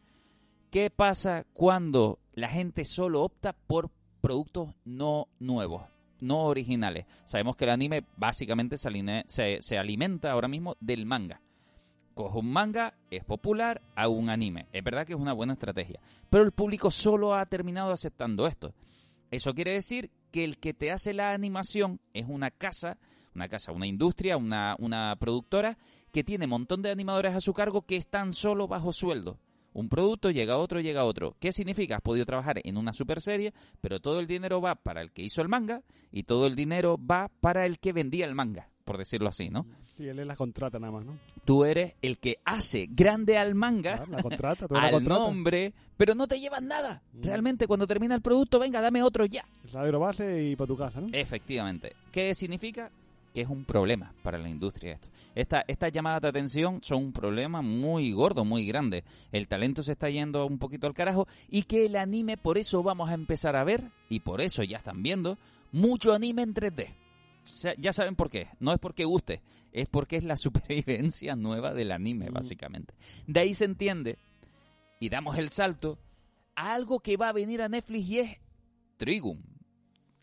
[0.71, 5.84] ¿Qué pasa cuando la gente solo opta por productos no nuevos,
[6.21, 7.05] no originales?
[7.25, 8.89] Sabemos que el anime básicamente se,
[9.27, 11.41] se- se alimenta ahora mismo del manga.
[12.13, 14.67] Cojo un manga, es popular, hago un anime.
[14.73, 15.99] Es verdad que es una buena estrategia.
[16.29, 18.73] Pero el público solo ha terminado aceptando esto.
[19.32, 22.97] Eso quiere decir que el que te hace la animación es una casa,
[23.36, 25.77] una casa, una industria, una, una productora
[26.12, 29.38] que tiene un montón de animadores a su cargo que están solo bajo sueldo.
[29.73, 31.36] Un producto llega otro, llega otro.
[31.39, 31.95] ¿Qué significa?
[31.97, 35.21] Has podido trabajar en una super serie, pero todo el dinero va para el que
[35.21, 38.97] hizo el manga y todo el dinero va para el que vendía el manga, por
[38.97, 39.65] decirlo así, ¿no?
[39.95, 41.19] Sí, él la contrata nada más, ¿no?
[41.45, 45.23] Tú eres el que hace grande al manga Claro, la contrata, tú la al contratas.
[45.27, 47.01] nombre, pero no te llevan nada.
[47.13, 47.23] Mm.
[47.23, 49.45] Realmente, cuando termina el producto, venga, dame otro ya.
[49.63, 51.08] El salario base y para tu casa, ¿no?
[51.12, 51.95] Efectivamente.
[52.12, 52.91] ¿Qué significa?
[53.33, 55.09] Que es un problema para la industria esto.
[55.35, 59.03] Esta, estas llamadas de atención son un problema muy gordo, muy grande.
[59.31, 62.81] El talento se está yendo un poquito al carajo y que el anime, por eso
[62.81, 65.37] vamos a empezar a ver, y por eso ya están viendo,
[65.71, 66.87] mucho anime en 3D.
[67.43, 68.47] Sa- Ya saben por qué.
[68.59, 72.33] No es porque guste, es porque es la supervivencia nueva del anime, Mm.
[72.33, 72.95] básicamente.
[73.27, 74.17] De ahí se entiende,
[74.99, 75.99] y damos el salto,
[76.55, 78.37] a algo que va a venir a Netflix y es
[78.97, 79.41] Trigun.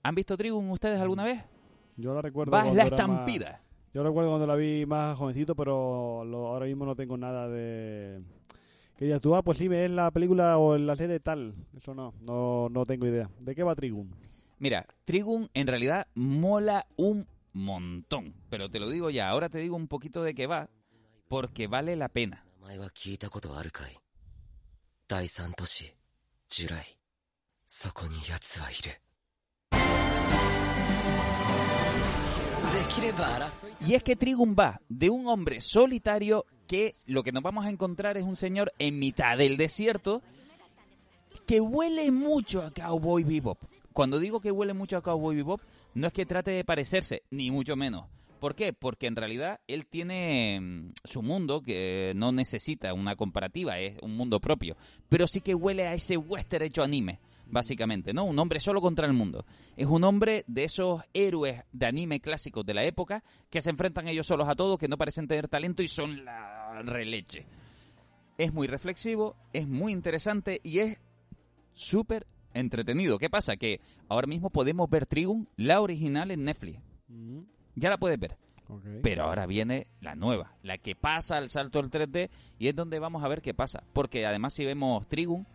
[0.03, 1.43] ¿Han visto Trigun ustedes alguna vez?
[1.98, 3.62] Yo la recuerdo Va cuando la era más- estampida.
[3.94, 8.22] Yo recuerdo cuando la vi más jovencito, pero lo- ahora mismo no tengo nada de...
[8.98, 11.54] Que digas tú, ah, pues sí, es la película o la serie tal.
[11.76, 13.30] Eso no, no, no tengo idea.
[13.40, 14.14] ¿De qué va Trigun?
[14.60, 18.34] Mira, Trigun en realidad mola un montón.
[18.50, 20.70] Pero te lo digo ya, ahora te digo un poquito de qué va,
[21.28, 22.46] porque vale la pena.
[22.62, 23.98] 名前は聞いたことあるかい
[25.08, 25.94] 第三都市、
[26.48, 26.98] ジュライ。
[27.66, 30.05] そこに奴はいる。
[33.87, 37.71] y es que Trigum va de un hombre solitario que lo que nos vamos a
[37.71, 40.23] encontrar es un señor en mitad del desierto
[41.47, 43.59] que huele mucho a Cowboy Bebop.
[43.93, 45.61] Cuando digo que huele mucho a Cowboy Bebop,
[45.95, 48.07] no es que trate de parecerse, ni mucho menos.
[48.41, 48.73] ¿Por qué?
[48.73, 54.17] Porque en realidad él tiene mm, su mundo que no necesita una comparativa, es un
[54.17, 54.77] mundo propio,
[55.09, 58.25] pero sí que huele a ese western hecho anime básicamente, ¿no?
[58.25, 59.45] Un hombre solo contra el mundo.
[59.77, 64.09] Es un hombre de esos héroes de anime clásicos de la época que se enfrentan
[64.09, 67.47] ellos solos a todo, que no parecen tener talento y son la releche.
[68.39, 70.99] Es muy reflexivo, es muy interesante y es
[71.73, 73.19] súper entretenido.
[73.19, 73.57] ¿Qué pasa?
[73.57, 76.81] Que ahora mismo podemos ver Trigun, la original, en Netflix.
[77.09, 77.41] Mm,
[77.77, 78.37] Ya la puedes ver.
[79.03, 82.99] Pero ahora viene la nueva, la que pasa al salto al 3D y es donde
[82.99, 83.85] vamos a ver qué pasa.
[83.93, 85.47] Porque además si vemos Trigun,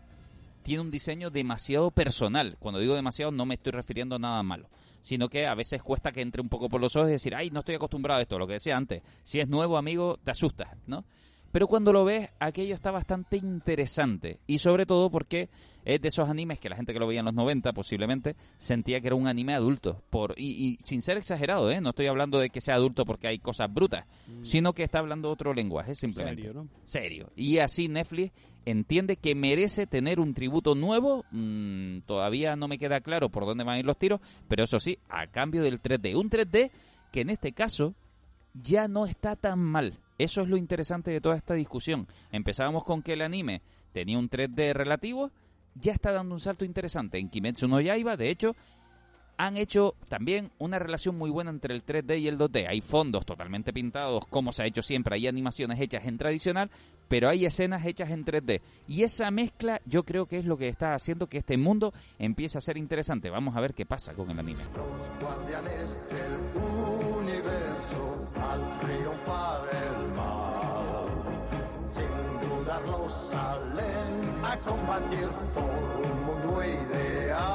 [0.61, 2.57] tiene un diseño demasiado personal.
[2.59, 4.69] Cuando digo demasiado no me estoy refiriendo a nada malo,
[5.01, 7.49] sino que a veces cuesta que entre un poco por los ojos y decir, ay,
[7.49, 9.01] no estoy acostumbrado a esto, lo que decía antes.
[9.23, 11.05] Si es nuevo, amigo, te asustas, ¿no?
[11.51, 14.39] Pero cuando lo ves, aquello está bastante interesante.
[14.47, 15.49] Y sobre todo porque
[15.83, 19.01] es de esos animes que la gente que lo veía en los 90 posiblemente sentía
[19.01, 20.01] que era un anime adulto.
[20.09, 21.81] Por, y, y sin ser exagerado, ¿eh?
[21.81, 24.05] No estoy hablando de que sea adulto porque hay cosas brutas,
[24.41, 26.43] sino que está hablando otro lenguaje, simplemente.
[26.43, 26.69] Serio, ¿no?
[26.83, 27.31] Serio.
[27.35, 28.31] Y así Netflix
[28.65, 31.25] entiende que merece tener un tributo nuevo.
[31.31, 34.79] Mm, todavía no me queda claro por dónde van a ir los tiros, pero eso
[34.79, 36.15] sí, a cambio del 3D.
[36.15, 36.71] Un 3D
[37.11, 37.95] que en este caso
[38.53, 39.97] ya no está tan mal.
[40.17, 42.07] Eso es lo interesante de toda esta discusión.
[42.31, 43.61] Empezábamos con que el anime
[43.91, 45.31] tenía un 3D relativo,
[45.75, 47.17] ya está dando un salto interesante.
[47.17, 48.55] En Kimetsu no Yaiba, de hecho,
[49.37, 52.67] han hecho también una relación muy buena entre el 3D y el 2D.
[52.69, 55.15] Hay fondos totalmente pintados, como se ha hecho siempre.
[55.15, 56.69] Hay animaciones hechas en tradicional,
[57.07, 58.61] pero hay escenas hechas en 3D.
[58.87, 62.59] Y esa mezcla yo creo que es lo que está haciendo que este mundo empiece
[62.59, 63.31] a ser interesante.
[63.31, 64.63] Vamos a ver qué pasa con el anime.
[65.19, 66.70] guardianes del
[68.51, 71.05] al triunfar el mal.
[71.95, 75.71] Sin dudarlo salen a combatir por
[76.05, 77.50] un mundo ideal.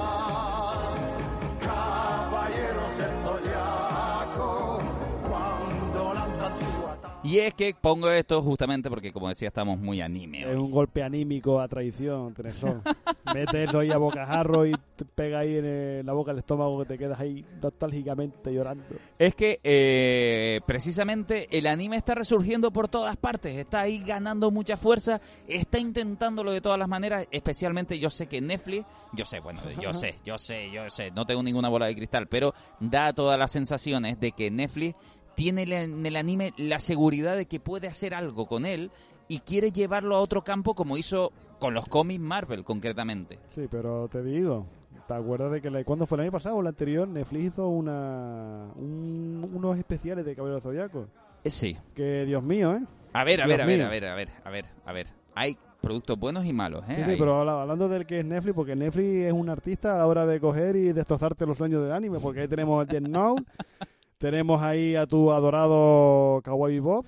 [7.25, 10.43] Y es que pongo esto justamente porque, como decía, estamos muy anime.
[10.43, 10.55] Es hoy.
[10.57, 12.83] un golpe anímico a traición, tenés razón.
[13.35, 16.85] Mételo ahí a bocajarro y te pega ahí en el- la boca del estómago que
[16.87, 18.85] te quedas ahí nostálgicamente llorando.
[19.19, 24.77] Es que eh, precisamente el anime está resurgiendo por todas partes, está ahí ganando mucha
[24.77, 29.63] fuerza, está intentándolo de todas las maneras, especialmente yo sé que Netflix, yo sé, bueno,
[29.83, 33.39] yo sé, yo sé, yo sé, no tengo ninguna bola de cristal, pero da todas
[33.39, 34.95] las sensaciones de que Netflix
[35.37, 38.91] tiene en el anime la seguridad de que puede hacer algo con él
[39.29, 43.39] y quiere llevarlo a otro campo como hizo con los cómics Marvel concretamente.
[43.55, 44.67] Sí, pero te digo,
[45.07, 47.07] ¿te acuerdas de que la, cuándo fue el año pasado o el anterior?
[47.07, 51.07] Netflix hizo una, un- unos especiales de Caballero Zodiaco.
[51.45, 51.77] Eh, Sí.
[51.95, 52.83] Que Dios mío, ¿eh?
[53.13, 53.87] A ver, a Dios ver, a ver, mío.
[53.87, 55.07] a ver, a ver, a ver, a ver.
[55.35, 57.03] Hay productos buenos y malos, ¿eh?
[57.07, 60.07] Sí, pero habla- hablando del que es Netflix, porque Netflix es un artista a la
[60.07, 63.45] hora de coger y destrozarte los sueños del anime, porque ahí tenemos Death Note,
[64.19, 67.07] tenemos ahí a tu adorado Kawaii Bob,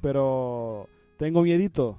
[0.00, 1.98] pero tengo miedito,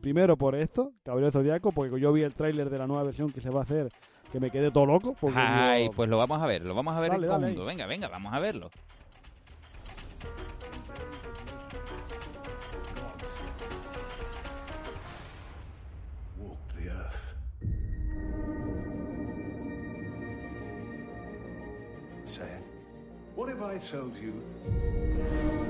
[0.00, 3.40] primero por esto, Caballero Zodiaco, porque yo vi el tráiler de la nueva versión que
[3.40, 3.90] se va a hacer,
[4.32, 7.00] que me quedé todo loco, porque Ay, pues lo vamos a ver, lo vamos a
[7.00, 7.64] ver Dale, en dale.
[7.64, 8.70] Venga, venga, vamos a verlo.
[23.36, 24.32] What if I told you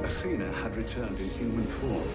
[0.05, 2.07] Athena had returned in human form?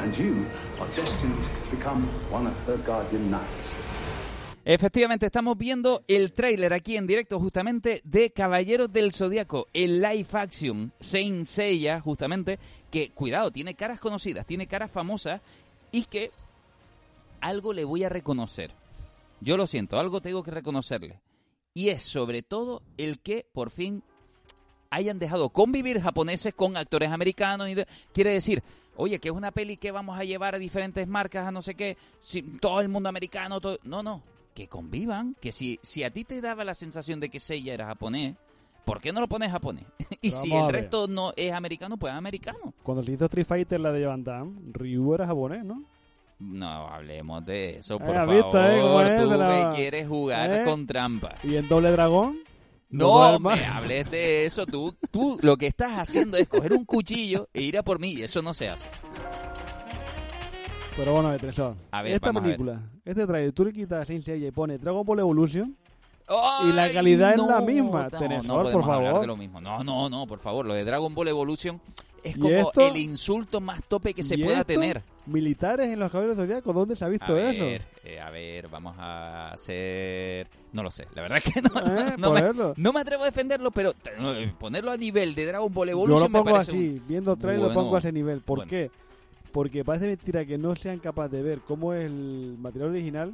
[0.00, 0.46] And you
[0.80, 3.76] are destined to become one of her guardian knights.
[4.64, 10.28] Efectivamente, estamos viendo el tráiler aquí en directo justamente de Caballeros del Zodíaco, el live
[10.32, 12.58] action Saint Seiya, justamente,
[12.90, 15.42] que, cuidado, tiene caras conocidas, tiene caras famosas
[15.92, 16.30] y que
[17.42, 18.70] algo le voy a reconocer.
[19.42, 21.20] Yo lo siento, algo tengo que reconocerle.
[21.76, 24.02] Y es sobre todo el que por fin
[24.88, 27.68] hayan dejado convivir japoneses con actores americanos.
[27.68, 28.62] Y de- quiere decir,
[28.96, 31.74] oye, que es una peli que vamos a llevar a diferentes marcas, a no sé
[31.74, 33.78] qué, si, todo el mundo americano, todo...
[33.84, 34.22] no, no,
[34.54, 37.84] que convivan, que si, si a ti te daba la sensación de que Seiya era
[37.88, 38.36] japonés,
[38.86, 39.84] ¿por qué no lo pones japonés?
[40.22, 42.72] y Pero si el resto no es americano, pues es americano.
[42.82, 45.84] Cuando se hizo Street Fighter, la de Van Damme, Ryu era japonés, ¿no?
[46.38, 49.06] No hablemos de eso, por Eh, ¿has favor.
[49.06, 49.16] eh?
[49.22, 50.64] Tú la- me quieres jugar ¿Eh?
[50.64, 51.34] con trampa.
[51.42, 52.38] ¿Y en Doble Dragón?
[52.90, 54.64] No, me hables de eso.
[54.66, 58.12] Tú, tú lo que estás haciendo es coger un cuchillo e ir a por mí.
[58.12, 58.88] Y eso no se hace.
[60.96, 61.74] Pero bueno, Tresor.
[61.90, 62.56] A ver, Esta vamos a ver.
[62.56, 65.76] película, este trailer, tú le quitas Saint y pones Dragon Ball Evolution
[66.64, 68.08] y la calidad es la misma.
[68.10, 69.20] no, Tenesor, no por favor.
[69.20, 69.60] de lo mismo.
[69.60, 70.64] No, no, no, por favor.
[70.64, 71.80] Lo de Dragon Ball Evolution
[72.30, 72.86] es ¿Y como esto?
[72.86, 74.66] el insulto más tope que se ¿Y pueda esto?
[74.74, 75.02] tener.
[75.26, 77.84] Militares en los caballeros zodiacos, ¿dónde se ha A visto ver, eso?
[78.04, 80.46] eh, a ver, vamos a hacer...
[80.72, 82.42] No lo sé, la verdad es que no, Eh, no me,
[82.76, 86.22] no me atrevo a defenderlo, pero eh, ponerlo a nivel de Dragon Ball Yo Evolution
[86.24, 88.40] lo me pongo parece así, un- viendo trailer lo pongo a ese nivel.
[88.42, 88.70] ¿Por bueno.
[88.70, 88.90] qué?
[89.52, 93.32] Porque parece mentira que no sean capaces de ver cómo es el material original,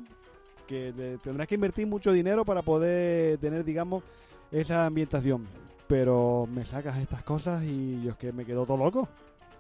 [0.69, 4.03] que tendrás que invertir mucho dinero para poder tener, digamos,
[4.51, 5.47] esa ambientación.
[5.93, 9.07] Pero me sacas estas cosas y yo es que me quedo todo loco.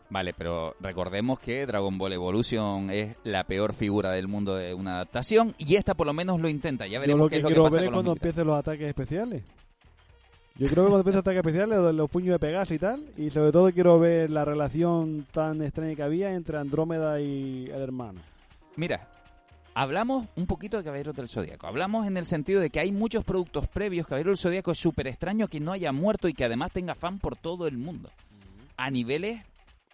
[0.09, 4.95] Vale, pero recordemos que Dragon Ball Evolution es la peor figura del mundo de una
[4.95, 6.87] adaptación y esta por lo menos lo intenta.
[6.87, 8.13] Ya Yo veremos lo qué que es lo que pasa ver es con los cuando
[8.13, 9.43] empiecen los ataques especiales.
[10.57, 12.79] Yo creo que cuando empiecen los ataques especiales, lo de los puños de Pegaso y
[12.79, 17.67] tal, y sobre todo quiero ver la relación tan extraña que había entre Andrómeda y
[17.67, 18.23] el hermano.
[18.77, 19.07] Mira,
[19.75, 21.67] hablamos un poquito de Caballeros del Zodíaco.
[21.67, 24.07] Hablamos en el sentido de que hay muchos productos previos.
[24.07, 27.19] Caballeros del Zodíaco es súper extraño que no haya muerto y que además tenga fan
[27.19, 28.09] por todo el mundo.
[28.77, 29.41] A niveles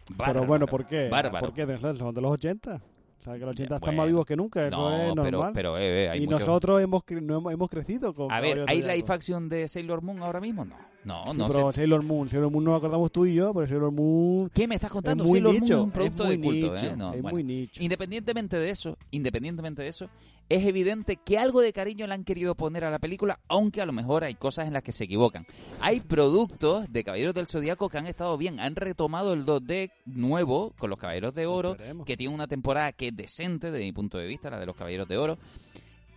[0.06, 0.46] Pero bárbaros.
[0.46, 1.08] bueno, ¿por qué?
[1.08, 1.46] Bárbaro.
[1.46, 1.78] ¿Por qué?
[1.78, 2.80] Son de los 80.
[3.20, 5.30] O sea, que los 80 están Bueno, más vivos que nunca, eso No, es pero,
[5.38, 5.52] normal.
[5.54, 8.40] pero eh, eh, hay y muchos- nosotros hemos, cre- no hemos, hemos crecido con A
[8.40, 10.64] ver, ¿hay live action de Sailor Moon ahora mismo?
[10.64, 10.76] No.
[11.04, 11.72] No, no pero.
[11.72, 14.74] Sailor Moon, Sailor Moon no lo acordamos tú y yo, pero Sailor Moon ¿Qué me
[14.74, 15.24] estás contando?
[15.24, 16.96] es muy Sailor Moon nicho, es un producto es muy de culto, nicho, ¿eh?
[16.96, 17.34] No, es bueno.
[17.34, 17.82] muy nicho.
[17.82, 20.10] Independientemente de eso, independientemente de eso,
[20.48, 23.86] es evidente que algo de cariño le han querido poner a la película, aunque a
[23.86, 25.46] lo mejor hay cosas en las que se equivocan.
[25.80, 30.72] Hay productos de Caballeros del Zodíaco que han estado bien, han retomado el 2D nuevo
[30.78, 32.06] con los Caballeros de Oro, Esperemos.
[32.06, 34.76] que tiene una temporada que es decente desde mi punto de vista, la de los
[34.76, 35.38] Caballeros de Oro.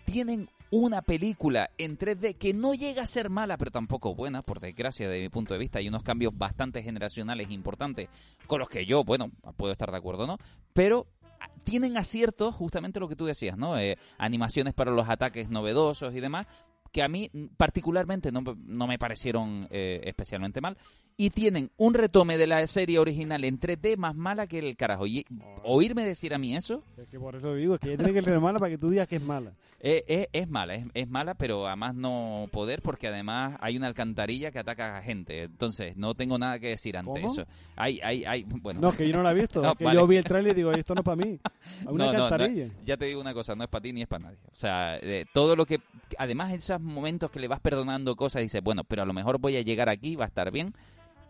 [0.06, 4.60] Tienen una película en 3D que no llega a ser mala, pero tampoco buena, por
[4.60, 5.80] desgracia, desde mi punto de vista.
[5.80, 8.10] Hay unos cambios bastante generacionales importantes
[8.48, 10.38] con los que yo, bueno, puedo estar de acuerdo, ¿no?
[10.74, 11.08] Pero
[11.42, 13.78] ah, tienen aciertos, justamente lo que tú decías, ¿no?
[13.78, 16.48] Eh, animaciones para los ataques novedosos y demás,
[16.94, 20.78] que a mí mm, particularmente no, no me parecieron eh, especialmente mal.
[21.18, 25.05] Y tienen un retome de la serie original en 3D más mala que el carajo.
[25.05, 25.26] Y
[25.64, 28.22] oírme decir a mí eso Es que por eso digo, es que ella tiene que
[28.24, 29.51] ser mala para que tú digas que es mala.
[29.82, 33.78] eh, es, es mala, es, es mala, pero a más no poder porque además hay
[33.78, 35.43] una alcantarilla que ataca a gente.
[35.43, 37.32] Entonces, no tengo nada que decir ante ¿Cómo?
[37.32, 37.45] eso.
[37.76, 38.80] Hay, hay, hay, bueno.
[38.82, 39.62] No, que yo no la he visto.
[39.62, 39.99] No, es que vale.
[39.99, 41.39] yo vi el trailer y digo, esto no es para mí.
[41.82, 42.68] Hay una No, no, no, cantarilla.
[42.84, 44.38] ya te digo una cosa, no es para ti ni es para nadie.
[44.51, 45.80] O sea, eh, todo lo que...
[46.18, 49.57] Además, esos momentos que le vas perdonando cosas dices, bueno, pero a lo mejor voy
[49.57, 50.74] a llegar aquí, va a estar bien,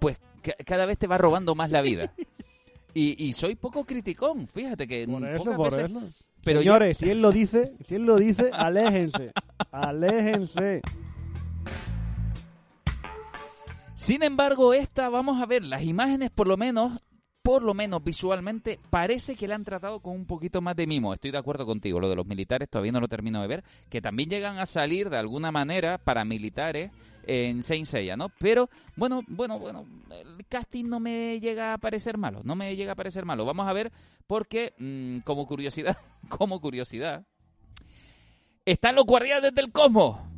[0.01, 2.11] pues ca- cada vez te va robando más la vida.
[2.93, 6.01] Y, y soy poco criticón, fíjate que Por eso, pocas por veces- eso.
[6.43, 9.31] Pero yo- Señores, si él lo dice, si él lo dice, aléjense.
[9.71, 10.81] Aléjense.
[13.95, 16.99] Sin embargo, esta, vamos a ver, las imágenes por lo menos,
[17.41, 21.13] por lo menos visualmente, parece que la han tratado con un poquito más de mimo.
[21.13, 24.01] Estoy de acuerdo contigo, lo de los militares todavía no lo termino de ver, que
[24.01, 26.91] también llegan a salir de alguna manera paramilitares
[27.25, 28.29] en Saint Seiya, ¿no?
[28.39, 32.93] Pero, bueno, bueno, bueno, el casting no me llega a parecer malo, no me llega
[32.93, 33.45] a parecer malo.
[33.45, 33.91] Vamos a ver,
[34.27, 35.97] porque, mm, como curiosidad,
[36.29, 37.25] como curiosidad,
[38.65, 40.30] están los guardianes del cosmos.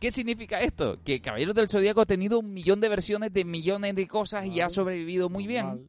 [0.00, 0.98] ¿Qué significa esto?
[1.04, 4.60] Que Caballeros del Zodíaco ha tenido un millón de versiones de millones de cosas y
[4.60, 5.88] ha sobrevivido muy bien.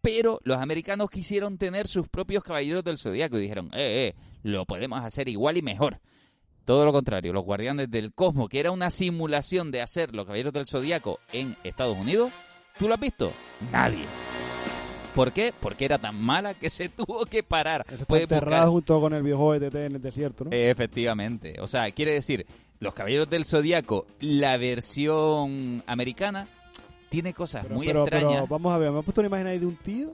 [0.00, 4.64] Pero los americanos quisieron tener sus propios Caballeros del Zodíaco y dijeron, eh, eh, lo
[4.64, 6.00] podemos hacer igual y mejor.
[6.64, 10.54] Todo lo contrario, los Guardianes del Cosmos, que era una simulación de hacer los Caballeros
[10.54, 12.32] del Zodíaco en Estados Unidos,
[12.78, 13.32] ¿tú lo has visto?
[13.70, 14.04] Nadie.
[15.14, 15.52] ¿Por qué?
[15.58, 17.82] Porque era tan mala que se tuvo que parar.
[17.86, 20.50] Eso está Puedes buscar- enterrado junto con el viejo ETT en el desierto, ¿no?
[20.52, 21.56] Efectivamente.
[21.60, 22.46] O sea, quiere decir,
[22.78, 26.46] Los Caballeros del Zodíaco, la versión americana,
[27.08, 28.48] tiene cosas Pero, muy pero, pero extrañas.
[28.48, 30.12] vamos a ver, me ha puesto una imagen ahí de un tío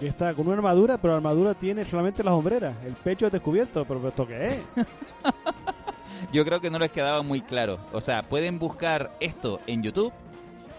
[0.00, 3.32] que está con una armadura, pero la armadura tiene solamente las hombreras, el pecho es
[3.32, 4.58] descubierto, pero ¿esto qué es?
[6.32, 7.78] Yo creo que no les quedaba muy claro.
[7.92, 10.12] O sea, pueden buscar esto en YouTube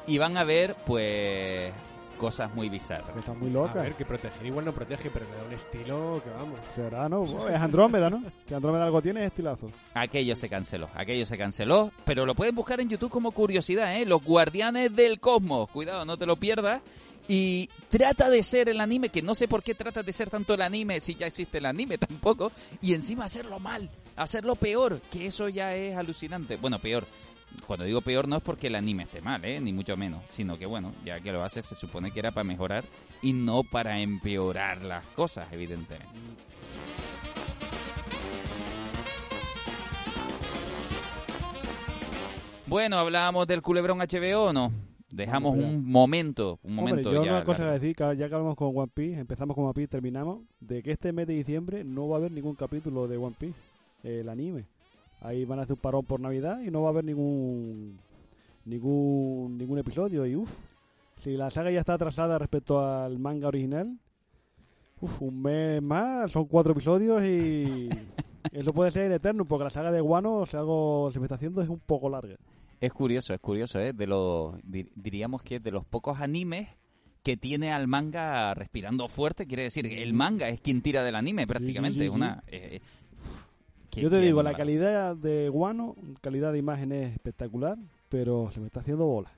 [0.08, 1.72] y van a ver, pues,
[2.18, 3.12] cosas muy bizarras.
[3.12, 3.82] Que está muy A loca.
[3.82, 6.60] ver, que proteger igual no protege, pero le da un estilo que vamos.
[6.76, 7.48] Será, ¿no?
[7.48, 8.24] Es Andrómeda, ¿no?
[8.48, 9.72] Si Andrómeda algo tiene es estilazo.
[9.94, 14.06] Aquello se canceló, aquello se canceló, pero lo pueden buscar en YouTube como curiosidad, ¿eh?
[14.06, 15.70] Los Guardianes del Cosmos.
[15.70, 16.82] Cuidado, no te lo pierdas.
[17.30, 20.54] Y trata de ser el anime, que no sé por qué trata de ser tanto
[20.54, 22.52] el anime si ya existe el anime tampoco,
[22.82, 26.56] y encima hacerlo mal, hacerlo peor, que eso ya es alucinante.
[26.56, 27.06] Bueno, peor.
[27.66, 29.60] Cuando digo peor no es porque el anime esté mal, ¿eh?
[29.60, 32.44] ni mucho menos, sino que bueno, ya que lo hace se supone que era para
[32.44, 32.86] mejorar
[33.22, 36.08] y no para empeorar las cosas, evidentemente.
[42.68, 44.72] Bueno, hablábamos del culebrón HBO o no.
[45.10, 47.32] Dejamos Hombre, un momento, un Hombre, momento yo ya.
[47.32, 50.42] una cosa que decir, ya que hablamos con One Piece, empezamos con One Piece, terminamos,
[50.60, 53.58] de que este mes de diciembre no va a haber ningún capítulo de One Piece,
[54.04, 54.66] el anime.
[55.22, 58.00] Ahí van a hacer un parón por Navidad y no va a haber ningún
[58.66, 60.52] ningún ningún episodio y uff,
[61.18, 63.98] si la saga ya está atrasada respecto al manga original,
[65.02, 67.90] uf, un mes más, son cuatro episodios y
[68.52, 71.62] eso puede ser eterno porque la saga de Guano, si algo se me está haciendo,
[71.62, 72.36] es un poco larga.
[72.80, 73.92] Es curioso, es curioso, ¿eh?
[73.94, 76.68] De los, di- diríamos que de los pocos animes
[77.24, 81.48] que tiene al manga respirando fuerte, quiere decir, el manga es quien tira del anime
[81.48, 82.00] prácticamente.
[82.00, 82.16] sí, es sí.
[82.16, 82.80] una, eh,
[83.96, 87.78] Yo te digo, la calidad de Guano, calidad de imagen es espectacular,
[88.10, 89.32] pero se me está haciendo bola.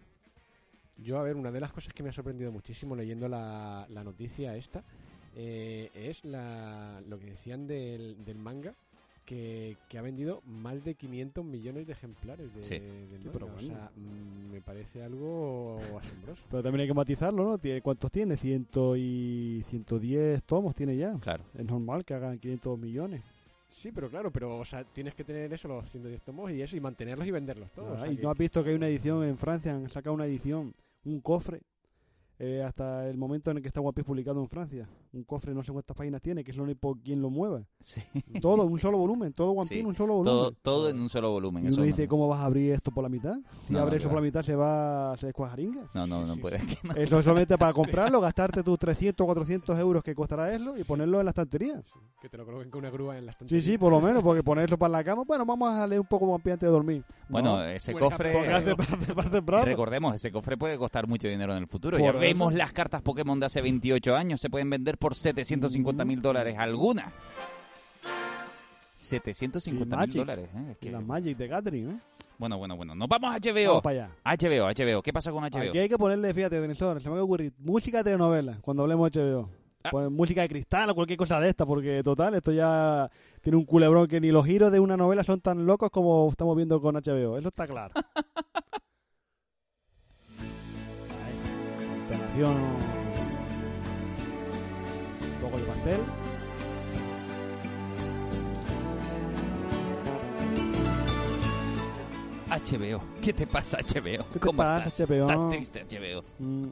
[0.97, 4.04] Yo, a ver, una de las cosas que me ha sorprendido muchísimo leyendo la, la
[4.04, 4.84] noticia esta
[5.36, 8.74] eh, es la, lo que decían del, del manga,
[9.24, 12.80] que, que ha vendido más de 500 millones de ejemplares de, Sí.
[12.80, 13.60] del Sí, pero bueno.
[13.68, 16.41] O sea, mm, me parece algo asombroso.
[16.50, 17.58] Pero también hay que matizarlo, ¿no?
[17.60, 18.36] Tiene- ¿Cuántos tiene?
[18.36, 21.14] Ciento y 110 tomos tiene ya.
[21.20, 21.45] Claro.
[21.54, 23.22] Es normal que hagan 500 millones.
[23.80, 26.76] Sí, pero claro, pero o sea, tienes que tener eso, los 110 tomos y eso,
[26.76, 27.98] y mantenerlos y venderlos todos.
[27.98, 30.14] o sea y que- no has visto que hay una edición en Francia, han sacado
[30.14, 30.74] una edición,
[31.06, 31.62] un cofre,
[32.40, 34.88] eh, hasta el momento en el que está One Piece publicado en Francia.
[35.12, 37.64] Un cofre, no sé cuántas páginas tiene, que es lo único quien lo mueva.
[37.80, 38.01] Sí.
[38.41, 40.57] Todo, un solo volumen, todo One Sí, un solo Todo, volumen.
[40.62, 41.64] todo en un solo volumen.
[41.64, 43.36] y eso uno no- dice, ¿cómo vas a abrir esto por la mitad?
[43.66, 45.89] Si No, abres eso por la mitad se va, se descuajaringa.
[45.95, 46.39] No, no, Sí, no sí.
[46.41, 46.57] puede.
[46.60, 46.93] que no.
[46.95, 47.74] Eso es solamente para
[48.12, 51.82] comprarlo, gastarte tus 300 o 400 euros que costará eso y ponerlo en la estantería.
[52.22, 53.64] que te lo coloquen con una grúa en la Sí, estantería.
[53.64, 56.26] sí, por lo menos, porque ponerlo para la cama, bueno, vamos a leer un poco
[56.26, 57.03] One Piece antes de dormir.
[57.30, 58.34] Bueno, No, ese cofre...
[58.34, 59.66] porque hace, hace, hace.
[59.66, 61.97] Recordemos, ese cofre puede costar mucho dinero en el futuro.
[61.97, 62.20] Por ya eso.
[62.20, 66.56] vemos las cartas Pokémon de hace 28 años, se pueden vender por 750 mil dólares
[66.58, 67.12] algunas.
[68.95, 70.50] 750 mil dólares.
[70.56, 70.68] ¿eh?
[70.72, 72.00] Es que- La Magic de Gathering, ¿eh?
[72.38, 72.95] Bueno, bueno, bueno.
[72.95, 73.68] Nos vamos a HBO.
[73.68, 74.12] Vamos para allá.
[74.24, 75.02] HBO, HBO.
[75.02, 75.70] ¿Qué pasa con HBO?
[75.70, 78.84] Aquí hay que ponerle, fíjate, Denison, se me va a ocurrir música de telenovela cuando
[78.84, 79.50] hablemos de HBO.
[79.84, 79.89] Ah.
[79.91, 83.10] Poner música de cristal o cualquier cosa de esta, porque total, esto ya
[83.41, 86.56] tiene un culebrón que ni los giros de una novela son tan locos como estamos
[86.56, 87.38] viendo con HBO.
[87.38, 87.93] Eso está claro.
[95.40, 96.00] poco de pastel.
[102.50, 103.02] HBO.
[103.22, 104.26] ¿Qué te pasa, HBO?
[104.28, 105.08] ¿Qué te ¿Cómo pasa, estás?
[105.10, 105.30] HBO?
[105.30, 106.24] Estás triste, HBO.
[106.40, 106.70] Mm,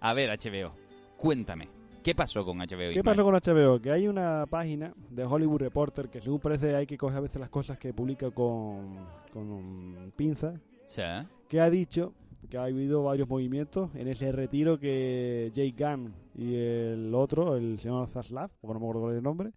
[0.00, 0.72] A ver, HBO.
[1.16, 1.68] Cuéntame.
[2.02, 2.92] ¿Qué pasó con HBO?
[2.92, 3.80] ¿Qué pasó con HBO?
[3.80, 7.40] Que hay una página de Hollywood Reporter que según parece hay que coger a veces
[7.40, 8.96] las cosas que publica con,
[9.32, 10.54] con pinzas,
[10.86, 11.02] Sí.
[11.48, 12.12] que ha dicho
[12.48, 17.78] que ha habido varios movimientos en ese retiro que Jake Gunn y el otro, el
[17.78, 19.52] señor Zaslav, porque no me acuerdo el nombre,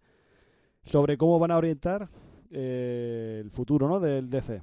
[0.84, 2.08] sobre cómo van a orientar
[2.50, 4.00] eh, el futuro ¿no?
[4.00, 4.62] del DC.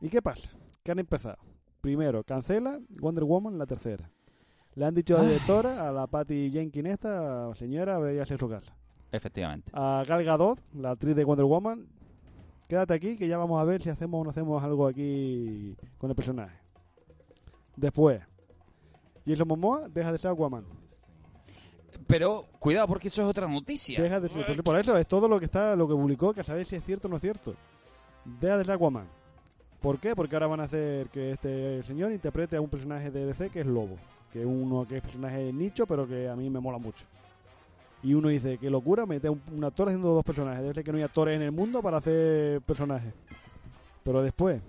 [0.00, 0.50] ¿Y qué pasa?
[0.82, 1.38] Que han empezado.
[1.80, 4.10] Primero, cancela Wonder Woman la tercera.
[4.74, 8.48] Le han dicho a la directora, a la Patty Jenkins esta, señora, véase a su
[8.48, 8.76] casa.
[9.12, 9.70] Efectivamente.
[9.72, 11.86] A Gal Gadot, la actriz de Wonder Woman,
[12.68, 16.10] quédate aquí que ya vamos a ver si hacemos o no hacemos algo aquí con
[16.10, 16.63] el personaje.
[17.76, 18.20] Después,
[19.26, 20.64] Jason Momoa deja de ser Aquaman.
[22.06, 24.00] Pero cuidado porque eso es otra noticia.
[24.00, 26.44] Deja de ser, por eso es todo lo que está, lo que publicó, que a
[26.44, 27.54] saber si es cierto o no es cierto.
[28.24, 29.08] Deja de ser Aquaman.
[29.80, 30.14] ¿Por qué?
[30.14, 33.60] Porque ahora van a hacer que este señor interprete a un personaje de DC que
[33.60, 33.96] es Lobo.
[34.32, 37.04] Que es uno que es personaje nicho, pero que a mí me mola mucho.
[38.02, 40.60] Y uno dice, qué locura, mete un, un actor haciendo dos personajes.
[40.62, 43.14] Debe ser que no hay actores en el mundo para hacer personajes.
[44.02, 44.60] Pero después,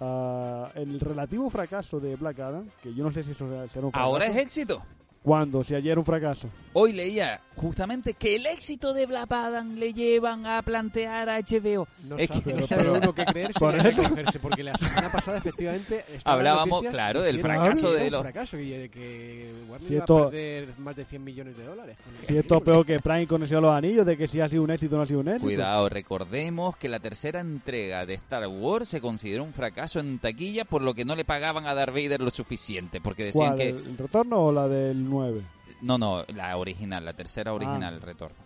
[0.00, 3.92] ah, el relativo fracaso de Black Adam, que yo no sé si eso será un
[3.92, 4.04] fracaso.
[4.04, 4.82] Ahora es éxito.
[5.22, 5.62] ¿Cuándo?
[5.64, 6.48] Si ayer era un fracaso.
[6.72, 11.88] Hoy leía justamente que el éxito de Black Adam le llevan a plantear a HBO.
[12.08, 14.02] No Es sabe, que- no sabe uno qué creer si Por que eso.
[14.04, 18.70] cogerse, porque la semana pasada efectivamente Hablábamos, claro, del fracaso que de los- fracaso y
[18.70, 21.96] de que Warner Si iba esto- a perder más de 100 millones de dólares.
[22.28, 24.62] Si esto es peor que Prime con de los Anillos, de que si ha sido
[24.62, 25.44] un éxito o no ha sido un éxito.
[25.46, 30.64] Cuidado, recordemos que la tercera entrega de Star Wars se consideró un fracaso en taquilla
[30.64, 33.58] por lo que no le pagaban a Darth Vader lo suficiente, porque decían ¿Cuál?
[33.58, 35.42] que ¿El el retorno o la del 9?
[35.82, 37.96] no, no, la original, la tercera original, Ah.
[37.96, 38.36] el retorno.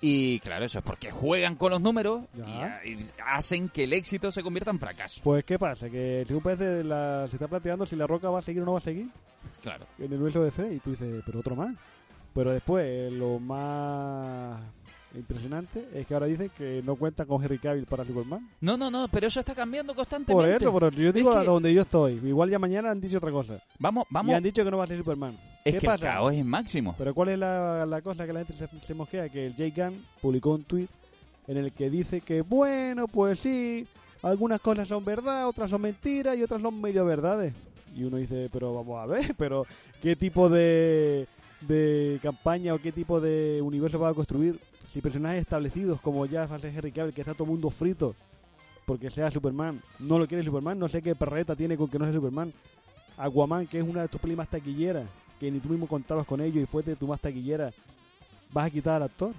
[0.00, 2.80] Y claro, eso es porque juegan con los números y, Ya.
[2.84, 5.20] y hacen que el éxito se convierta en fracaso.
[5.24, 5.88] Pues, ¿qué pasa?
[5.88, 8.72] Que según parece, la, se está planteando si la roca va a seguir o no
[8.72, 9.08] va a seguir
[9.62, 9.86] Claro.
[9.98, 10.74] en el universo DC.
[10.74, 11.74] Y tú dices, pero otro más.
[12.34, 14.60] Pero después, lo más
[15.14, 18.46] impresionante es que ahora dicen que no cuenta con Henry Cavill para Superman.
[18.60, 20.34] No, no, no, pero eso está cambiando constantemente.
[20.34, 22.20] Por eso, pero yo digo Es a que- donde yo estoy.
[22.22, 23.62] Igual ya mañana han dicho otra cosa.
[23.78, 24.34] Vamos, Y vamos.
[24.34, 25.38] han dicho que no va a ser Superman.
[25.66, 26.06] Es ¿Qué que pasa?
[26.06, 26.94] el caos es máximo.
[26.96, 29.28] Pero ¿cuál es la, la cosa que la gente se, se mosquea?
[29.28, 30.88] Que el Jay Gunn publicó un tweet
[31.48, 33.86] en el que dice que, bueno, pues sí,
[34.22, 37.52] algunas cosas son verdad, otras son mentiras y otras son medio verdades.
[37.94, 39.66] Y uno dice, pero vamos a ver, pero
[40.02, 41.26] ¿qué tipo de,
[41.62, 44.60] de campaña o qué tipo de universo va a construir?
[44.92, 48.14] Si personajes establecidos como ya ser Henry Cavill, que está todo el mundo frito
[48.86, 52.04] porque sea Superman, no lo quiere Superman, no sé qué perreta tiene con que no
[52.04, 52.52] sea Superman.
[53.18, 55.06] Aquaman, que es una de tus pelis más taquilleras,
[55.38, 57.72] que ni tú mismo contabas con ello y fue de tu más taquillera,
[58.52, 59.32] vas a quitar al actor.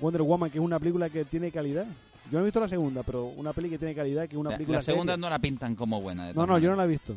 [0.00, 1.86] Wonder Woman, que es una película que tiene calidad.
[2.30, 4.50] Yo no he visto la segunda, pero una peli que tiene calidad, que es una
[4.50, 5.20] La, película la segunda seria.
[5.26, 6.28] no la pintan como buena.
[6.28, 7.16] de No, no, yo no la he visto.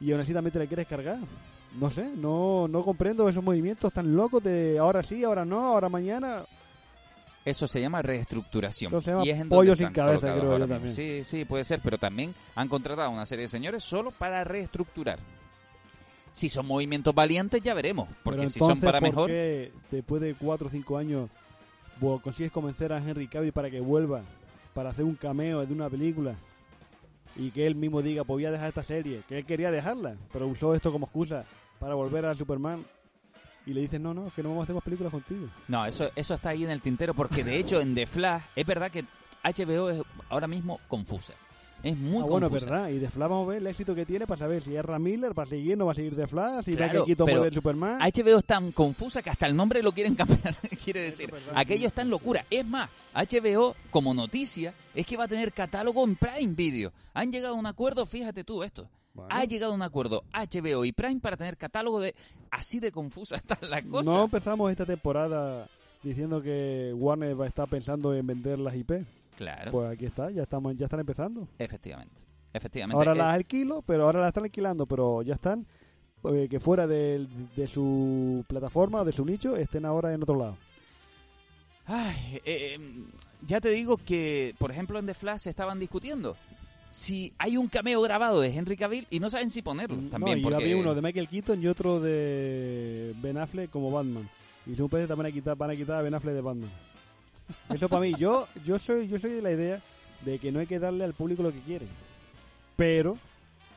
[0.00, 1.18] Y aún así también te la quieres cargar.
[1.78, 5.88] No sé, no, no comprendo esos movimientos tan locos de ahora sí, ahora no, ahora
[5.88, 6.44] mañana.
[7.44, 8.92] Eso se llama reestructuración.
[8.92, 10.88] Eso se llama y es en pollo sin cabeza, creo yo mismo.
[10.88, 14.42] Sí, sí, puede ser, pero también han contratado a una serie de señores solo para
[14.42, 15.18] reestructurar.
[16.32, 18.08] Si son movimientos valientes, ya veremos.
[18.22, 21.30] Porque si son para ¿por mejor, qué después de 4 o 5 años
[22.22, 24.22] consigues convencer a Henry Cavill para que vuelva,
[24.74, 26.34] para hacer un cameo de una película?
[27.36, 30.16] Y que él mismo diga, pues voy a dejar esta serie, que él quería dejarla,
[30.32, 31.44] pero usó esto como excusa
[31.78, 32.84] para volver a Superman.
[33.66, 35.46] Y le dicen, no, no, que no vamos a hacer más películas contigo.
[35.68, 38.66] No, eso, eso está ahí en el tintero porque de hecho en The Flash es
[38.66, 39.04] verdad que
[39.44, 41.34] HBO es ahora mismo confusa.
[41.82, 42.70] Es muy ah, bueno, confusa.
[42.70, 42.88] verdad.
[42.90, 45.02] Y de Flash vamos a ver el éxito que tiene para saber si es Ram
[45.02, 48.00] Miller, para seguir, no va a seguir de Flash, si Claro, que mueve el Superman.
[48.00, 50.56] HBO es tan confusa que hasta el nombre lo quieren cambiar.
[50.82, 52.44] Quiere decir, aquello está en locura.
[52.50, 56.92] Es más, HBO, como noticia, es que va a tener catálogo en Prime Video.
[57.14, 58.88] Han llegado a un acuerdo, fíjate tú esto.
[59.14, 59.34] Bueno.
[59.34, 62.14] Ha llegado a un acuerdo HBO y Prime para tener catálogo de.
[62.50, 64.10] Así de confusa está la cosa.
[64.10, 65.68] No empezamos esta temporada
[66.02, 68.92] diciendo que Warner va a estar pensando en vender las IP.
[69.40, 71.48] Claro, Pues aquí está, ya estamos, ya están empezando.
[71.58, 72.14] efectivamente.
[72.52, 72.94] Efectivamente.
[72.98, 75.64] Ahora Eh, las alquilo, pero ahora las están alquilando, pero ya están
[76.24, 77.26] eh, que fuera del-
[77.56, 80.58] de, su plataforma de su nicho estén ahora en otro lado.
[81.86, 82.78] Ay, eh,
[83.46, 86.36] ya te digo que, por ejemplo, en The Flash estaban discutiendo
[86.90, 89.96] si hay un cameo grabado de Henry Cavill y no saben si ponerlo.
[90.10, 90.56] También no, y porque...
[90.62, 94.28] había uno de Michael Keaton y otro de Ben Affleck como Batman.
[94.66, 96.70] Y según parece también a quitar, van a quitar a Ben Affleck de Batman.
[97.72, 99.82] Eso para mí, yo yo soy yo soy de la idea
[100.24, 101.86] de que no hay que darle al público lo que quiere.
[102.76, 103.16] Pero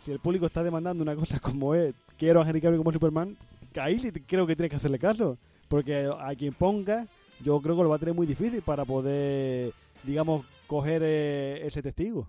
[0.04, 3.38] si el público está demandando una cosa como es, quiero a Henry Cavill como Superman,
[3.80, 7.08] ahí creo que tienes que hacerle caso, porque a quien ponga,
[7.42, 11.82] yo creo que lo va a tener muy difícil para poder, digamos, coger eh, ese
[11.82, 12.28] testigo.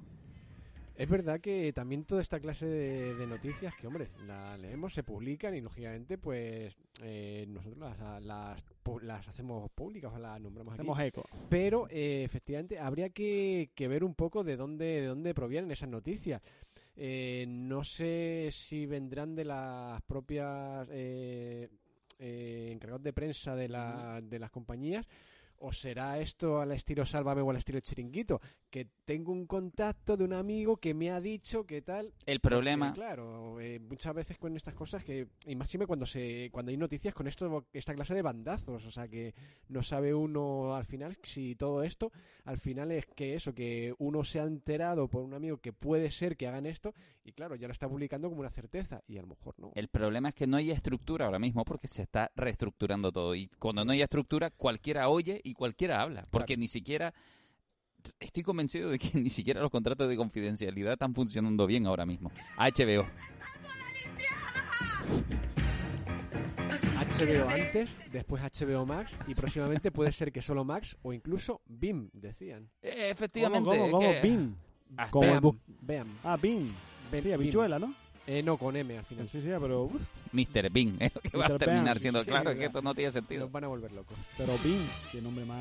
[0.96, 5.02] Es verdad que también toda esta clase de, de noticias que, hombre, la leemos, se
[5.02, 8.62] publican y lógicamente, pues eh, nosotros las, las,
[9.02, 10.80] las hacemos públicas o las nombramos aquí.
[10.80, 11.24] Hacemos eco.
[11.48, 15.88] Pero eh, efectivamente habría que, que ver un poco de dónde, de dónde provienen esas
[15.88, 16.40] noticias.
[16.96, 21.68] Eh, no sé si vendrán de las propias eh,
[22.20, 25.04] eh, encargados de prensa de, la, de las compañías
[25.58, 28.40] o será esto al estilo Sálvame o al estilo Chiringuito,
[28.70, 32.12] que tengo un contacto de un amigo que me ha dicho que tal.
[32.26, 32.88] El problema...
[32.88, 36.70] Porque, claro, eh, muchas veces con estas cosas que, y más siempre cuando se, cuando
[36.70, 39.34] hay noticias con esto, esta clase de bandazos, o sea que
[39.68, 42.12] no sabe uno al final si todo esto,
[42.44, 46.10] al final es que eso, que uno se ha enterado por un amigo que puede
[46.10, 46.94] ser que hagan esto,
[47.24, 49.72] y claro, ya lo está publicando como una certeza, y a lo mejor no.
[49.74, 53.34] El problema es que no hay estructura ahora mismo porque se está reestructurando todo.
[53.34, 56.26] Y cuando no hay estructura, cualquiera oye y cualquiera habla.
[56.30, 57.14] Porque ni siquiera.
[58.18, 62.32] Estoy convencido de que ni siquiera los contratos de confidencialidad están funcionando bien ahora mismo.
[62.58, 63.06] HBO.
[67.18, 72.10] HBO antes, después HBO Max, y próximamente puede ser que solo Max o incluso BIM,
[72.12, 72.68] decían.
[72.82, 73.70] Eh, efectivamente.
[73.70, 74.56] ¿Cómo, cómo, Bean.
[74.96, 75.56] Ah, Como.
[76.24, 76.74] Ah, Beam.
[77.32, 77.94] habichuela, ¿no?
[78.26, 79.28] Eh, no, con M al final.
[79.28, 79.82] Sí, sí, pero...
[79.84, 80.00] uf,
[80.32, 80.70] Mr.
[80.70, 82.20] Bean es lo que va a terminar Bean, siendo.
[82.24, 83.42] sí, claro, sí, es que esto no tiene sentido.
[83.42, 84.16] Nos van a volver locos.
[84.38, 84.80] pero Bean,
[85.12, 85.58] qué nombre más...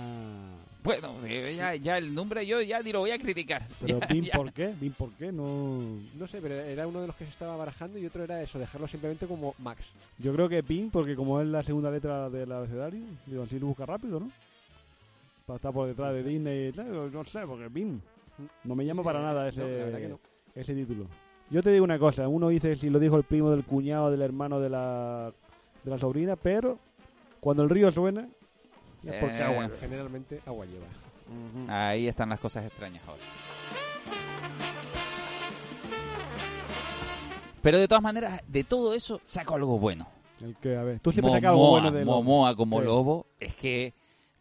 [0.83, 3.65] Bueno, ya, ya el nombre yo ya ni lo voy a criticar.
[3.81, 4.33] Pero Ya, Bean, ya.
[4.37, 4.73] ¿por qué?
[4.79, 5.31] Bean, ¿por qué?
[5.31, 5.99] No...
[6.17, 8.59] No sé, pero era uno de los que se estaba barajando y otro era eso,
[8.59, 9.91] dejarlo simplemente como Max.
[10.19, 13.67] Yo creo que Bean, porque como es la segunda letra del abecedario, digo, así lo
[13.67, 14.31] busca rápido, ¿no?
[15.45, 18.01] Para estar por detrás de Disney y tal, no sé, porque Bean.
[18.63, 20.19] No me llama Sí, para nada no, ese, la verdad que no.
[20.55, 21.07] ese título.
[21.49, 24.21] Yo te digo una cosa, uno dice si lo dijo el primo del cuñado, del
[24.21, 25.31] hermano de la,
[25.83, 26.79] de la sobrina, pero
[27.39, 28.27] cuando el río suena,
[29.05, 29.69] es porque Eh, agua.
[29.79, 30.87] Generalmente agua lleva.
[31.67, 33.21] Ahí están las cosas extrañas ahora.
[37.61, 40.07] Pero de todas maneras, de todo eso saco algo bueno.
[40.41, 42.85] El que, a ver, tú siempre sacas algo bueno de Momoa como Sí.
[42.85, 43.93] lobo, es que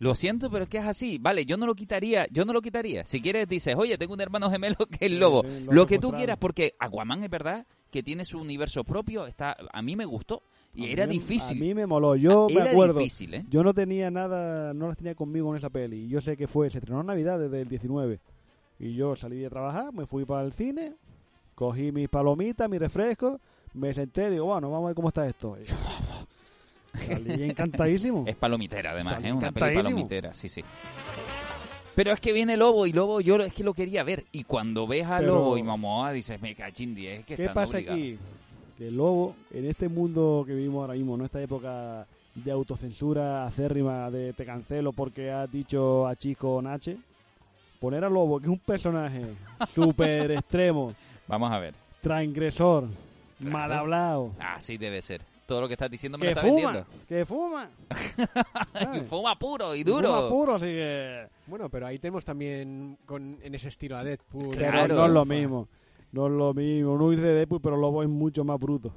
[0.03, 1.19] Lo siento, pero es que es así.
[1.19, 3.05] Vale, yo no lo quitaría, yo no lo quitaría.
[3.05, 5.45] Si quieres dices, oye, tengo un hermano gemelo que es el lobo.
[5.47, 9.29] sí, lo que tú quieras, porque Aquaman es verdad que tiene su universo propio.
[9.29, 10.43] Está, a mí me gustó
[10.75, 11.57] y era mí- difícil.
[11.57, 12.17] A mí me moló.
[12.17, 12.99] Yo me Era acuerdo.
[12.99, 13.45] difícil, ¿eh?
[13.49, 16.09] Yo no tenía nada, no las tenía conmigo en esa peli.
[16.09, 18.19] Yo sé que fue, se estrenó en Navidad desde el 19.
[18.81, 20.95] Y yo salí de trabajar, me fui para el cine,
[21.55, 23.39] cogí mis palomitas, mi refresco,
[23.75, 25.57] me senté, digo, bueno, vamos a ver cómo está esto.
[25.61, 25.67] Y
[26.95, 28.25] salí encantadísimo.
[28.27, 30.63] Es palomitera, además, Salí es una peli palomitera, sí, sí.
[31.95, 34.25] Pero es que viene Lobo y Lobo yo es que lo quería ver.
[34.33, 37.49] Y cuando ves a Pero- Lobo y Momoa dices, me cachín 10, es que ¿Qué
[37.51, 38.01] pasa obligados.
[38.01, 38.19] aquí?
[38.79, 43.45] Que el lobo, en este mundo que vivimos ahora mismo, en esta época de autocensura
[43.45, 46.97] acérrima, de te cancelo porque has dicho a chico Nache,
[47.79, 49.23] poner a Lobo, que es un personaje
[49.75, 50.95] súper extremo,
[51.29, 51.75] Vamos a ver.
[52.01, 52.89] transgresor,
[53.41, 55.21] mal hablado, Así debe ser.
[55.47, 57.07] Todo lo que estás diciendo me que lo está fuma, vendiendo.
[57.07, 57.71] que fuma.
[59.09, 60.09] Fuma puro y duro.
[60.09, 61.27] Fuma puro, así que...
[61.47, 64.55] Bueno, pero ahí tenemos también con, en ese estilo a Deadpool.
[64.57, 65.69] Pero no es lo mismo.
[66.13, 66.93] No es lo mismo.
[66.93, 68.95] Uno dice Deadpool, pero Lobo es mucho más bruto.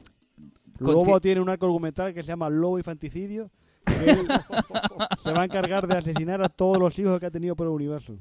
[0.80, 3.50] Lobo tiene un arco argumental que se llama Lobo Infanticidio.
[3.86, 4.28] Que él
[5.24, 7.74] se va a encargar de asesinar a todos los hijos que ha tenido por el
[7.74, 8.18] universo.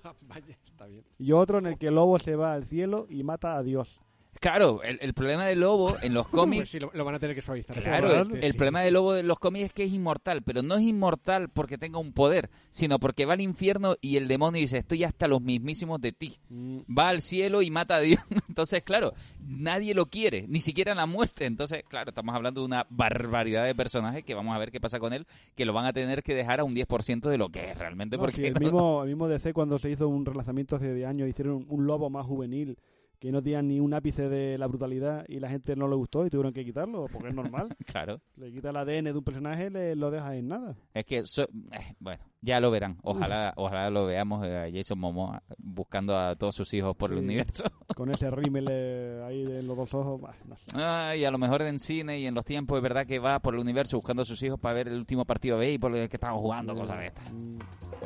[0.22, 1.04] Vaya, está bien.
[1.18, 4.00] Y otro en el que Lobo se va al cielo y mata a Dios.
[4.42, 6.68] Claro, el, el problema de Lobo en los cómics...
[6.70, 7.80] sí, lo, lo van a tener que suavizar.
[7.80, 8.58] Claro, el, el sí.
[8.58, 11.78] problema de Lobo de los cómics es que es inmortal, pero no es inmortal porque
[11.78, 15.40] tenga un poder, sino porque va al infierno y el demonio dice, estoy hasta los
[15.40, 16.38] mismísimos de ti.
[16.48, 18.20] Mm, Va al cielo y mata a Dios.
[18.48, 21.46] Entonces, claro, nadie lo quiere, ni siquiera la muerte.
[21.46, 24.98] Entonces, claro, estamos hablando de una barbaridad de personajes que vamos a ver qué pasa
[24.98, 25.24] con él,
[25.54, 28.16] que lo van a tener que dejar a un 10% de lo que es realmente.
[28.16, 30.92] No, porque sí, el, no- mismo, el mismo DC cuando se hizo un relanzamiento hace
[30.92, 32.76] de años hicieron un, un lobo más juvenil
[33.22, 36.26] que no tenía ni un ápice de la brutalidad y la gente no le gustó
[36.26, 37.68] y tuvieron que quitarlo porque es normal.
[37.86, 40.74] Claro, le quita el ADN de un personaje le lo deja en nada.
[40.92, 42.98] es que, so- eh, bueno, ya lo verán.
[43.04, 47.18] Ojalá ojalá lo veamos eh, a Jason Momoa buscando a todos sus hijos por el
[47.18, 47.62] universo.
[47.94, 50.20] Con ese rímel eh, ahí de los dos ojos.
[50.20, 50.64] bah, no sé.
[50.74, 53.38] Ah, y a lo mejor en cine y en los tiempos es verdad que va
[53.38, 56.16] por el universo buscando a sus hijos para ver el último partido de béisbol que
[56.16, 57.32] estaban jugando, cosas de estas.
[57.32, 57.58] Mm,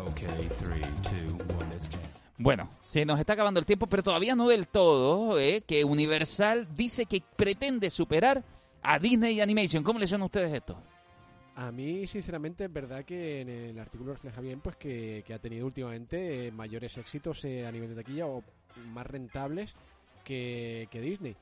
[0.08, 2.02] Okay, three, two, one, let's jam.
[2.38, 5.62] Bueno, se nos está acabando el tiempo, pero todavía no del todo, ¿eh?
[5.66, 8.44] que Universal dice que pretende superar
[8.82, 9.82] a Disney Animation.
[9.82, 10.78] ¿Cómo le suena a ustedes esto?
[11.56, 15.38] A mí, sinceramente, es verdad que en el artículo refleja bien pues que, que ha
[15.38, 18.42] tenido últimamente eh, mayores éxitos eh, a nivel de taquilla o
[18.92, 19.74] más rentables
[20.22, 21.34] que, que Disney.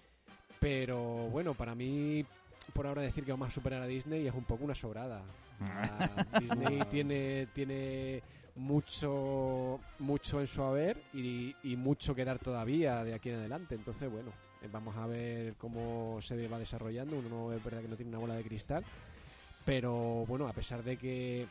[0.60, 2.24] Pero bueno, para mí,
[2.72, 5.22] por ahora decir que vamos a superar a Disney es un poco una sobrada.
[6.40, 8.22] Disney tiene, tiene
[8.56, 13.74] mucho, mucho en su haber y, y mucho que dar todavía de aquí en adelante.
[13.74, 14.30] Entonces, bueno,
[14.62, 17.16] eh, vamos a ver cómo se va desarrollando.
[17.18, 18.84] Uno no- es verdad que no tiene una bola de cristal.
[19.64, 21.46] Pero bueno, a pesar de que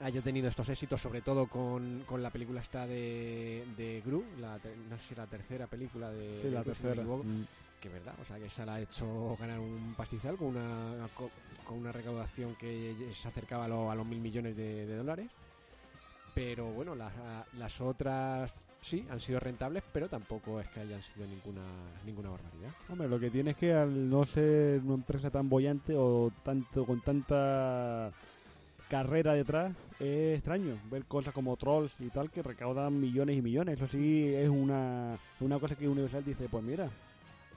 [0.00, 4.58] haya tenido estos éxitos, sobre todo con, con la película esta de, de Gru, la
[4.90, 7.02] no sé si la tercera película de, Sí, de la Gru, tercera.
[7.04, 7.46] Mm.
[7.80, 11.08] que es verdad, o sea que esa la ha hecho ganar un pastizal con una
[11.14, 11.30] co-
[11.64, 15.30] con una recaudación que se acercaba a, lo- a los mil millones de, de dólares.
[16.34, 17.12] Pero bueno, las,
[17.58, 21.62] las otras sí han sido rentables, pero tampoco es que hayan sido ninguna
[22.04, 22.70] ninguna barbaridad.
[22.88, 26.84] Hombre, lo que tiene es que al no ser una empresa tan bollante o tanto
[26.84, 28.12] con tanta
[28.88, 33.76] carrera detrás, es extraño ver cosas como Trolls y tal que recaudan millones y millones.
[33.78, 36.90] Eso sí es una, una cosa que Universal dice, pues mira,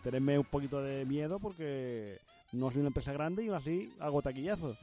[0.02, 2.20] tenedme un poquito de miedo porque
[2.54, 4.78] no soy una empresa grande y aún así hago taquillazos.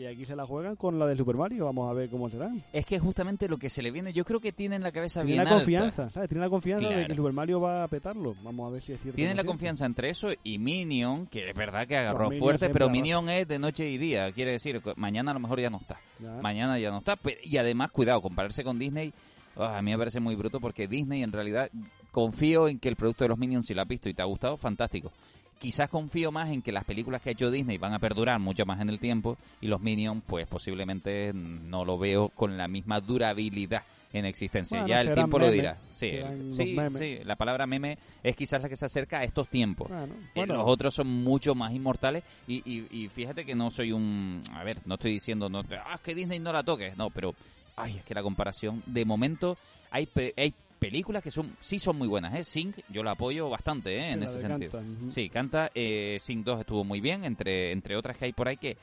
[0.00, 2.64] Que aquí se la juegan con la de Super Mario, vamos a ver cómo serán.
[2.72, 5.26] Es que justamente lo que se le viene, yo creo que tienen la cabeza Tienen
[5.26, 5.56] bien la alta.
[5.56, 6.26] confianza, ¿sabes?
[6.30, 8.34] Tienen la confianza de que Super Mario va a petarlo.
[8.42, 9.16] Vamos a ver si es cierto.
[9.16, 9.52] Tienen la cierto.
[9.52, 12.88] confianza entre eso y Minion, que es verdad que agarró Minion fuerte, pero.
[12.88, 14.32] Minion es de noche y día.
[14.32, 16.00] Quiere decir, mañana a lo mejor ya no está.
[16.18, 16.30] Ya.
[16.40, 17.18] Mañana ya no está.
[17.44, 19.12] Y además, cuidado, compararse con Disney,
[19.56, 21.70] ah, a mí me parece muy bruto porque Disney en realidad
[22.10, 24.24] confío en que el producto de los Minions, si lo has visto y te ha
[24.24, 25.12] gustado, fantástico.
[25.60, 28.64] Quizás confío más en que las películas que ha hecho Disney van a perdurar mucho
[28.64, 32.98] más en el tiempo y los Minions, pues posiblemente no lo veo con la misma
[33.00, 33.82] durabilidad
[34.12, 34.78] en existencia.
[34.78, 35.76] Bueno, ya el tiempo lo dirá.
[35.90, 36.12] Sí,
[36.52, 39.88] sí, sí, la palabra meme es quizás la que se acerca a estos tiempos.
[39.90, 40.54] Bueno, Eh, bueno.
[40.54, 44.42] los otros son mucho más inmortales y, y, y fíjate que no soy un...
[44.54, 47.34] A ver, no estoy diciendo, no, ah, es que Disney no la toques, no, pero...
[47.76, 49.56] Ay, es que la comparación, de momento,
[49.90, 52.42] hay, hay películas que son sí son muy buenas, ¿eh?
[52.42, 54.08] Sync, yo la apoyo bastante, ¿eh?
[54.08, 54.72] Sí, En ese sentido.
[54.72, 55.10] Canta.
[55.12, 58.56] Sí, Canta, eh, Sync 2 estuvo muy bien, entre, entre otras que hay por ahí
[58.56, 58.76] que...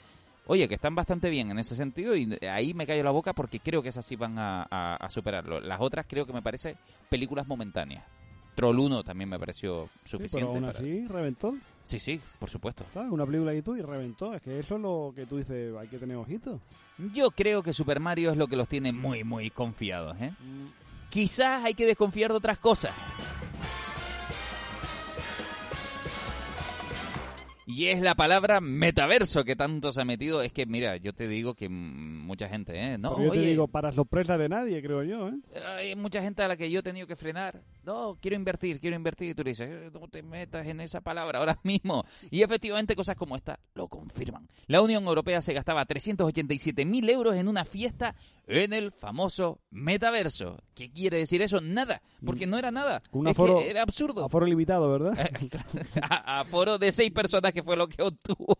[0.50, 3.60] Oye, que están bastante bien en ese sentido y ahí me callo la boca porque
[3.60, 5.60] creo que esas sí van a, a- a superarlo.
[5.60, 6.78] Las otras creo que me parece
[7.10, 8.06] películas momentáneas.
[8.56, 10.45] Troll 1 también me pareció Sí, suficiente.
[10.48, 11.58] pero aún para- así reventó.
[11.84, 12.86] sí, sí, por supuesto.
[12.93, 13.12] ¿sabes?
[13.12, 14.34] Una película y tú y reventó.
[14.34, 16.62] Es que eso es lo que tú dices, hay que tener ojito.
[17.14, 20.16] Yo creo que Super Mario es lo que los tiene muy, muy confiados.
[20.22, 20.32] ¿eh?
[21.10, 22.93] Quizás hay que desconfiar de otras cosas.
[27.70, 30.41] Y es la palabra metaverso que tanto se ha metido.
[30.41, 32.97] Es que, mira, yo te digo que mucha gente, ¿eh?
[32.97, 35.34] No, Pero yo oye, te digo, para sorpresa de nadie, creo yo, ¿eh?
[35.66, 37.62] hay mucha gente a la que yo he tenido que frenar.
[37.88, 39.29] No, quiero invertir, quiero invertir.
[39.29, 42.03] Y tú le dices, "Eh, no te metas en esa palabra ahora mismo.
[42.29, 44.45] Y efectivamente cosas como esta lo confirman.
[44.67, 48.13] La Unión Europea se gastaba 387 mil euros en una fiesta
[48.45, 50.61] en el famoso metaverso.
[50.75, 51.61] ¿Qué quiere decir eso?
[51.61, 53.01] Nada, porque no era nada.
[53.11, 53.17] Mm.
[53.19, 54.25] Un Es que aforo- era absurdo.
[54.25, 55.13] Aforo limitado, ¿verdad?
[56.25, 58.55] aforo de seis personas que fue lo que obtuvo.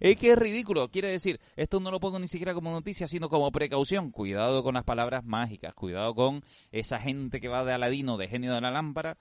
[0.00, 0.88] Es que es ridículo.
[0.88, 4.10] Quiere decir, esto no lo pongo ni siquiera como noticia, sino como precaución.
[4.12, 5.74] Cuidado con las palabras mágicas.
[5.74, 9.16] Cuidado con esa gente que va de Aladino, de genio de la lámpara.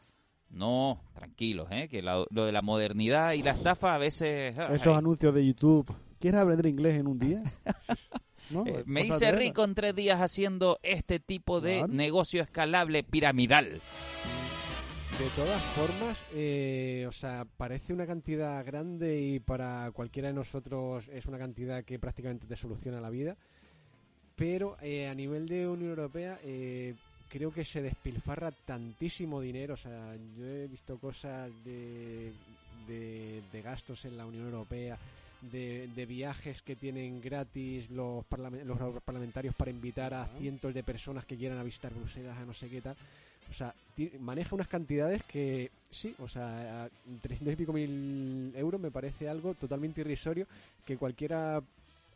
[0.49, 1.89] No, tranquilos, ¿eh?
[1.89, 4.57] que la- lo de la modernidad y la estafa a veces...
[4.57, 5.93] ay, Esos anuncios de YouTube.
[6.19, 7.43] ¿Quieres aprender inglés en un día?
[8.49, 8.65] ¿No?
[8.65, 11.93] eh, me hice rico en tres días haciendo este tipo de Claro.
[11.93, 13.81] negocio escalable piramidal.
[15.19, 21.07] De todas formas, eh, o sea, parece una cantidad grande y para cualquiera de nosotros
[21.09, 23.35] es una cantidad que prácticamente te soluciona la vida.
[24.35, 26.93] Pero eh, a nivel de Unión Europea eh,
[27.29, 29.73] creo que se despilfarra tantísimo dinero.
[29.75, 32.31] O sea, yo he visto cosas de,
[32.87, 34.97] de, de gastos en la Unión Europea,
[35.41, 40.83] de, de viajes que tienen gratis los, parlamen- los parlamentarios para invitar a cientos de
[40.83, 42.95] personas que quieran a visitar Bruselas, a no sé qué tal.
[43.49, 43.73] O sea,
[44.19, 46.89] maneja unas cantidades que, sí, o sea, a
[47.21, 50.45] 300 y pico mil euros me parece algo totalmente irrisorio
[50.85, 51.61] que cualquiera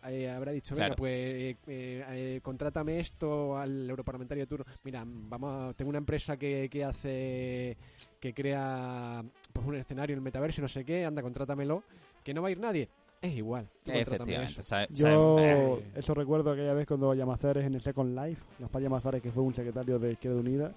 [0.08, 0.95] eh, habrá dicho, venga, Claro.
[0.97, 4.66] pues eh, eh, eh, contrátame esto al europarlamentario de turno.
[4.84, 7.78] Mira, vamos a- tengo una empresa que, que hace,
[8.20, 9.24] que crea
[9.54, 11.84] pues un escenario en el metaverso y no sé qué, anda, contrátamelo,
[12.24, 12.89] que no va a ir nadie.
[13.22, 14.62] Es igual, Efectivamente.
[14.62, 14.76] eso.
[14.89, 19.32] Yo eh, eso recuerdo aquella vez cuando Llamazares en el Second Life, Gaspar Llamazares, que
[19.32, 20.72] fue un secretario de Izquierda Unida,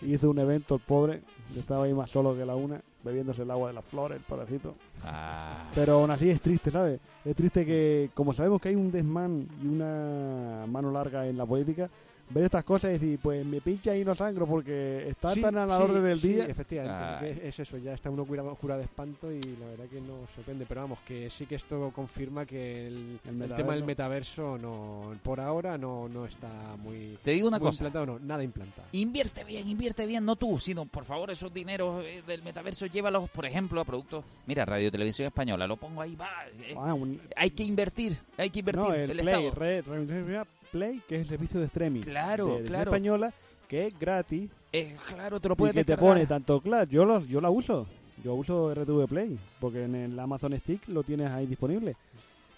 [0.00, 1.20] hizo un evento, el pobre,
[1.52, 4.24] yo estaba ahí más solo que la una, bebiéndose el agua de las flores, el
[4.24, 4.74] pobrecito.
[5.04, 5.70] Ah.
[5.74, 7.00] Pero aún así es triste, ¿sabes?
[7.24, 11.46] Es triste que, como sabemos que hay un desmán y una mano larga en la
[11.46, 11.90] política,
[12.32, 15.56] ver estas cosas y decir, pues me pincha y no sangro porque está Sí, tan
[15.58, 16.44] a la sí, orden del sí, día.
[16.46, 20.00] efectivamente, porque es eso, ya está uno cura, cura de espanto y la verdad que
[20.00, 20.64] no sorprende.
[20.68, 23.56] Pero vamos, que sí que esto confirma que el, El el metaverso.
[23.56, 27.84] tema del metaverso no por ahora no, no está muy, Te digo una muy cosa.
[27.84, 28.88] implantado, no, nada implantado.
[28.92, 33.28] Invierte bien, invierte bien, no tú, sino por favor esos dineros eh, del metaverso llévalos,
[33.30, 34.24] por ejemplo, a productos.
[34.46, 36.28] Mira, Radio Televisión Española, lo pongo ahí, va.
[36.60, 38.82] eh, Ah, un- hay que invertir, hay que invertir.
[38.82, 39.54] no, el, el Play, Estado.
[39.54, 42.90] Red- Red- Play, que es el servicio de streaming Claro, de, de claro.
[42.90, 43.32] española,
[43.68, 47.04] que es gratis Eh, claro, te lo y puedes que te pone tanto claro, yo
[47.04, 47.86] los, yo la uso,
[48.24, 51.94] yo uso RTV Play, porque en el Amazon Stick lo tienes ahí disponible.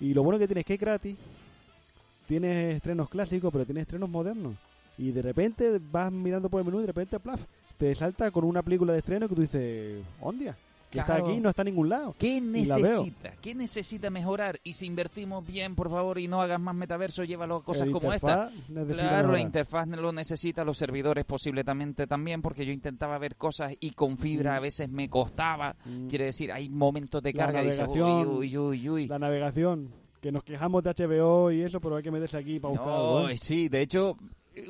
[0.00, 1.16] Y lo bueno que tienes es que es gratis,
[2.26, 4.54] tienes estrenos clásicos, pero tienes estrenos modernos.
[4.96, 7.44] Y de repente vas mirando por el menú y de repente, plaf,
[7.78, 10.56] te salta con una película de estreno que tú dices, ondia,
[10.94, 11.30] que está Claro.
[11.30, 12.14] aquí, no está en ningún lado.
[12.18, 13.32] ¿Qué necesita?
[13.42, 14.58] ¿Qué necesita mejorar?
[14.64, 17.92] Y si invertimos bien, por favor, y no hagas más metaverso, llévalo a cosas El
[17.92, 18.50] como esta.
[18.88, 23.90] Claro, la interfaz lo necesita, los servidores posiblemente también, porque yo intentaba ver cosas y
[23.90, 24.56] con fibra Mm.
[24.56, 25.76] a veces me costaba.
[25.84, 26.06] Mm.
[26.08, 29.06] Quiere decir, hay momentos de La carga y dices, navegación, uy, uy, uy.
[29.06, 29.90] La navegación,
[30.20, 33.20] que nos quejamos de HBO y eso, pero hay que meterse aquí para buscar algo.
[33.22, 33.36] No, ¿eh?
[33.36, 34.16] sí, de hecho,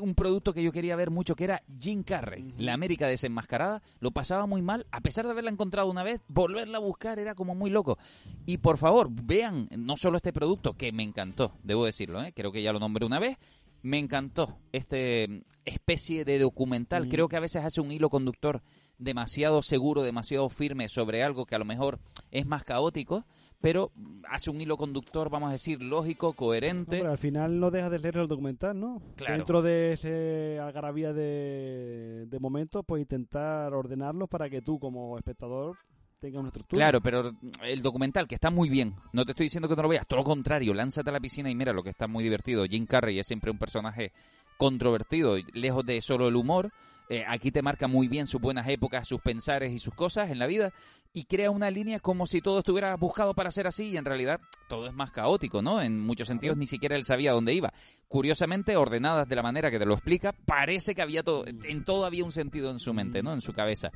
[0.01, 4.11] un producto que yo quería ver mucho, que era Jim Carrey, la América desenmascarada, lo
[4.11, 7.55] pasaba muy mal, a pesar de haberla encontrado una vez, volverla a buscar era como
[7.55, 7.99] muy loco.
[8.47, 12.33] Y por favor, vean no solo este producto, que me encantó, debo decirlo, ¿eh?
[12.35, 13.39] creo que ya lo nombré una vez,
[13.85, 18.63] me encantó este mm, especie de documental, creo que a veces hace un hilo conductor
[18.99, 23.27] demasiado seguro, demasiado firme sobre algo que a lo mejor es más caótico,
[23.61, 23.93] pero
[24.29, 26.99] hace un hilo conductor, vamos a decir, lógico, coherente.
[26.99, 29.01] pero al final no deja de ser el documental, ¿no?
[29.17, 29.37] Claro.
[29.37, 35.77] Dentro de ese algarabía de, de momentos, pues intentar ordenarlos para que tú como espectador
[36.21, 36.81] tengas una estructura.
[36.81, 37.33] Claro, pero
[37.63, 40.21] el documental, que está muy bien, no te estoy diciendo que no lo veas, todo
[40.21, 42.65] lo contrario, lánzate a la piscina y mira lo que está muy divertido.
[42.65, 44.13] Jim Carrey es siempre un personaje
[44.57, 46.73] controvertido, lejos de solo el humor.
[47.09, 50.39] Eh, aquí te marca muy bien sus buenas épocas, sus pensares y sus cosas en
[50.39, 50.73] la vida
[51.13, 54.41] y crea una línea como si todo estuviera buscado para ser así y en realidad
[54.69, 55.81] todo es más caótico, ¿no?
[55.81, 57.73] En muchos sentidos ni siquiera él sabía dónde iba.
[58.09, 62.05] Curiosamente, ordenadas de la manera que te lo explica, parece que había todo, en todo
[62.05, 63.33] había un sentido en su mente, ¿no?
[63.33, 63.91] En su cabeza.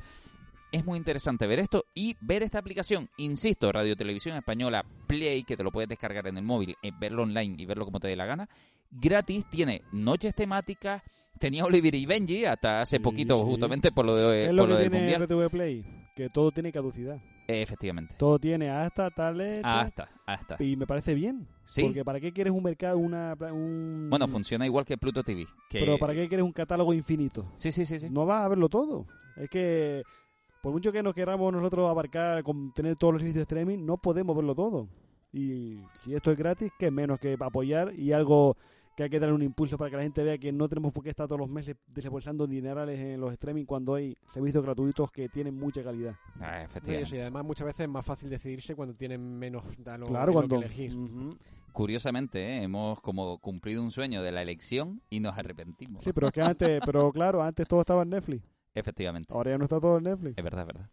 [0.71, 3.09] Es muy interesante ver esto y ver esta aplicación.
[3.17, 7.23] Insisto, Radio Televisión Española Play, que te lo puedes descargar en el móvil, eh, verlo
[7.23, 8.47] online y verlo como te dé la gana.
[8.91, 11.01] Gratis, tiene noches temáticas,
[11.39, 13.43] tenía Oliver y Benji hasta hace Sí, poquito, sí.
[13.45, 15.23] justamente por lo, de, es por lo que tiene mundial.
[15.23, 17.19] RTV Play, que todo tiene caducidad.
[17.47, 18.13] Efectivamente.
[18.15, 20.63] Todo tiene hasta tal letra, Hasta, hasta.
[20.63, 21.47] Y me parece bien.
[21.65, 21.81] Sí.
[21.81, 24.07] Porque ¿para qué quieres un mercado, una, un...
[24.07, 25.47] Bueno, funciona igual que Pluto TV.
[25.67, 25.79] Que...
[25.79, 27.51] Pero ¿para qué quieres un catálogo infinito?
[27.55, 28.07] Sí, sí, sí, sí.
[28.11, 29.07] No vas a verlo todo.
[29.35, 30.03] Es que,
[30.61, 33.97] por mucho que nos queramos nosotros abarcar con tener todos los servicios de streaming, no
[33.97, 34.87] podemos verlo todo.
[35.31, 38.57] Y si esto es gratis, que menos que apoyar y algo
[38.95, 41.03] que hay que darle un impulso para que la gente vea que no tenemos por
[41.03, 45.29] qué estar todos los meses desembolsando dinerales en los streaming cuando hay servicios gratuitos que
[45.29, 46.15] tienen mucha calidad.
[46.41, 47.15] Ah, efectivamente.
[47.15, 50.59] y además muchas veces es más fácil decidirse cuando tienen menos a lo- claro, cuando...
[50.59, 50.93] que elegir.
[50.97, 51.37] Ujú.
[51.71, 52.63] Curiosamente, ¿eh?
[52.63, 56.03] hemos como cumplido un sueño de la elección y nos arrepentimos.
[56.03, 58.43] Sí, pero es que antes, pero claro, antes todo estaba en Netflix.
[58.79, 59.33] Efectivamente.
[59.33, 60.37] Ahora ya no está todo en Netflix.
[60.37, 60.89] Es verdad, es verdad.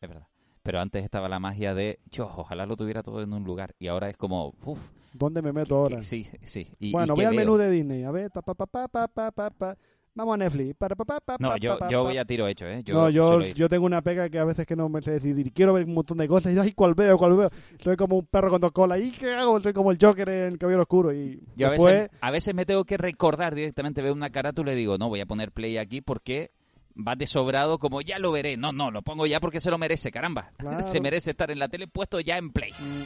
[0.00, 0.28] Es verdad.
[0.62, 3.74] Pero antes estaba la magia de, yo, ojalá lo tuviera todo en un lugar.
[3.78, 4.90] Y ahora es como, uff.
[5.14, 6.02] ¿Dónde me meto ahora?
[6.02, 6.68] Sí, sí.
[6.92, 8.04] Bueno, y voy al menú de Disney.
[8.04, 9.76] A ver, pa, pa, pa, pa, pa, pa, pa.
[10.18, 10.74] Vamos a Netflix.
[11.38, 12.82] No, yo, yo voy a tiro hecho, ¿eh?
[12.82, 15.52] Yo, no, yo, tengo una pega que a veces que no me sé decidir.
[15.52, 16.52] Quiero ver un montón de cosas.
[16.52, 17.16] Y ay, ¿cuál veo?
[17.16, 17.50] ¿Cuál veo?
[17.82, 18.98] Soy como un perro con dos colas.
[18.98, 19.60] ¿Y qué hago?
[19.60, 21.14] Soy como el Joker en el cabello oscuro.
[21.14, 24.02] Y yo a, veces, a veces me tengo que recordar directamente.
[24.02, 26.50] Veo una cara carátula y digo, no, voy a poner play aquí porque
[26.96, 28.56] va de sobrado como ya lo veré.
[28.56, 30.50] No, no, lo pongo ya porque se lo merece, caramba.
[30.58, 30.80] Claro.
[30.80, 32.72] se merece estar en la tele puesto ya en play.
[32.72, 33.02] mm,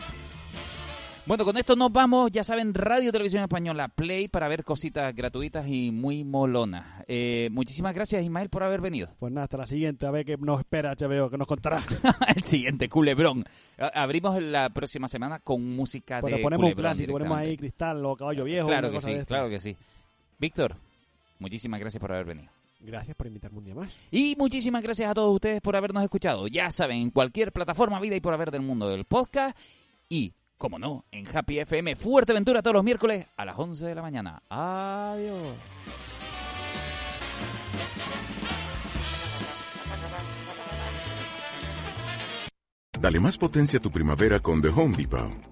[1.25, 5.69] Bueno, con esto nos vamos, ya saben, Radio Televisión Española Play para ver cositas gratuitas
[5.69, 7.05] y muy molonas.
[7.07, 9.09] Eh, muchísimas gracias, Ismael, por haber venido.
[9.21, 10.05] pues nada, hasta la siguiente.
[10.05, 11.81] A ver qué nos espera HBO, que nos contará.
[12.37, 13.45] El siguiente, culebrón.
[13.95, 17.57] Abrimos la próxima semana con música Pero de ponemos culebrón clásico, ponemos ahí.
[17.57, 18.67] Cristal o Caballo Viejo.
[18.67, 19.77] Claro que sí, claro que sí.
[20.41, 20.75] Víctor,
[21.39, 22.51] muchísimas gracias por haber venido.
[22.83, 23.95] Gracias por invitarme un día más.
[24.11, 26.49] Y muchísimas gracias a todos ustedes por habernos escuchado.
[26.49, 29.57] Ya saben, en cualquier plataforma vida y por haber del mundo del podcast.
[30.09, 34.03] Y, como no, en Happy FM Fuerteventura todos los miércoles a las 11 de la
[34.03, 34.43] mañana.
[34.49, 35.57] Adiós.
[43.01, 45.52] Dale más potencia a tu primavera con The Home Depot.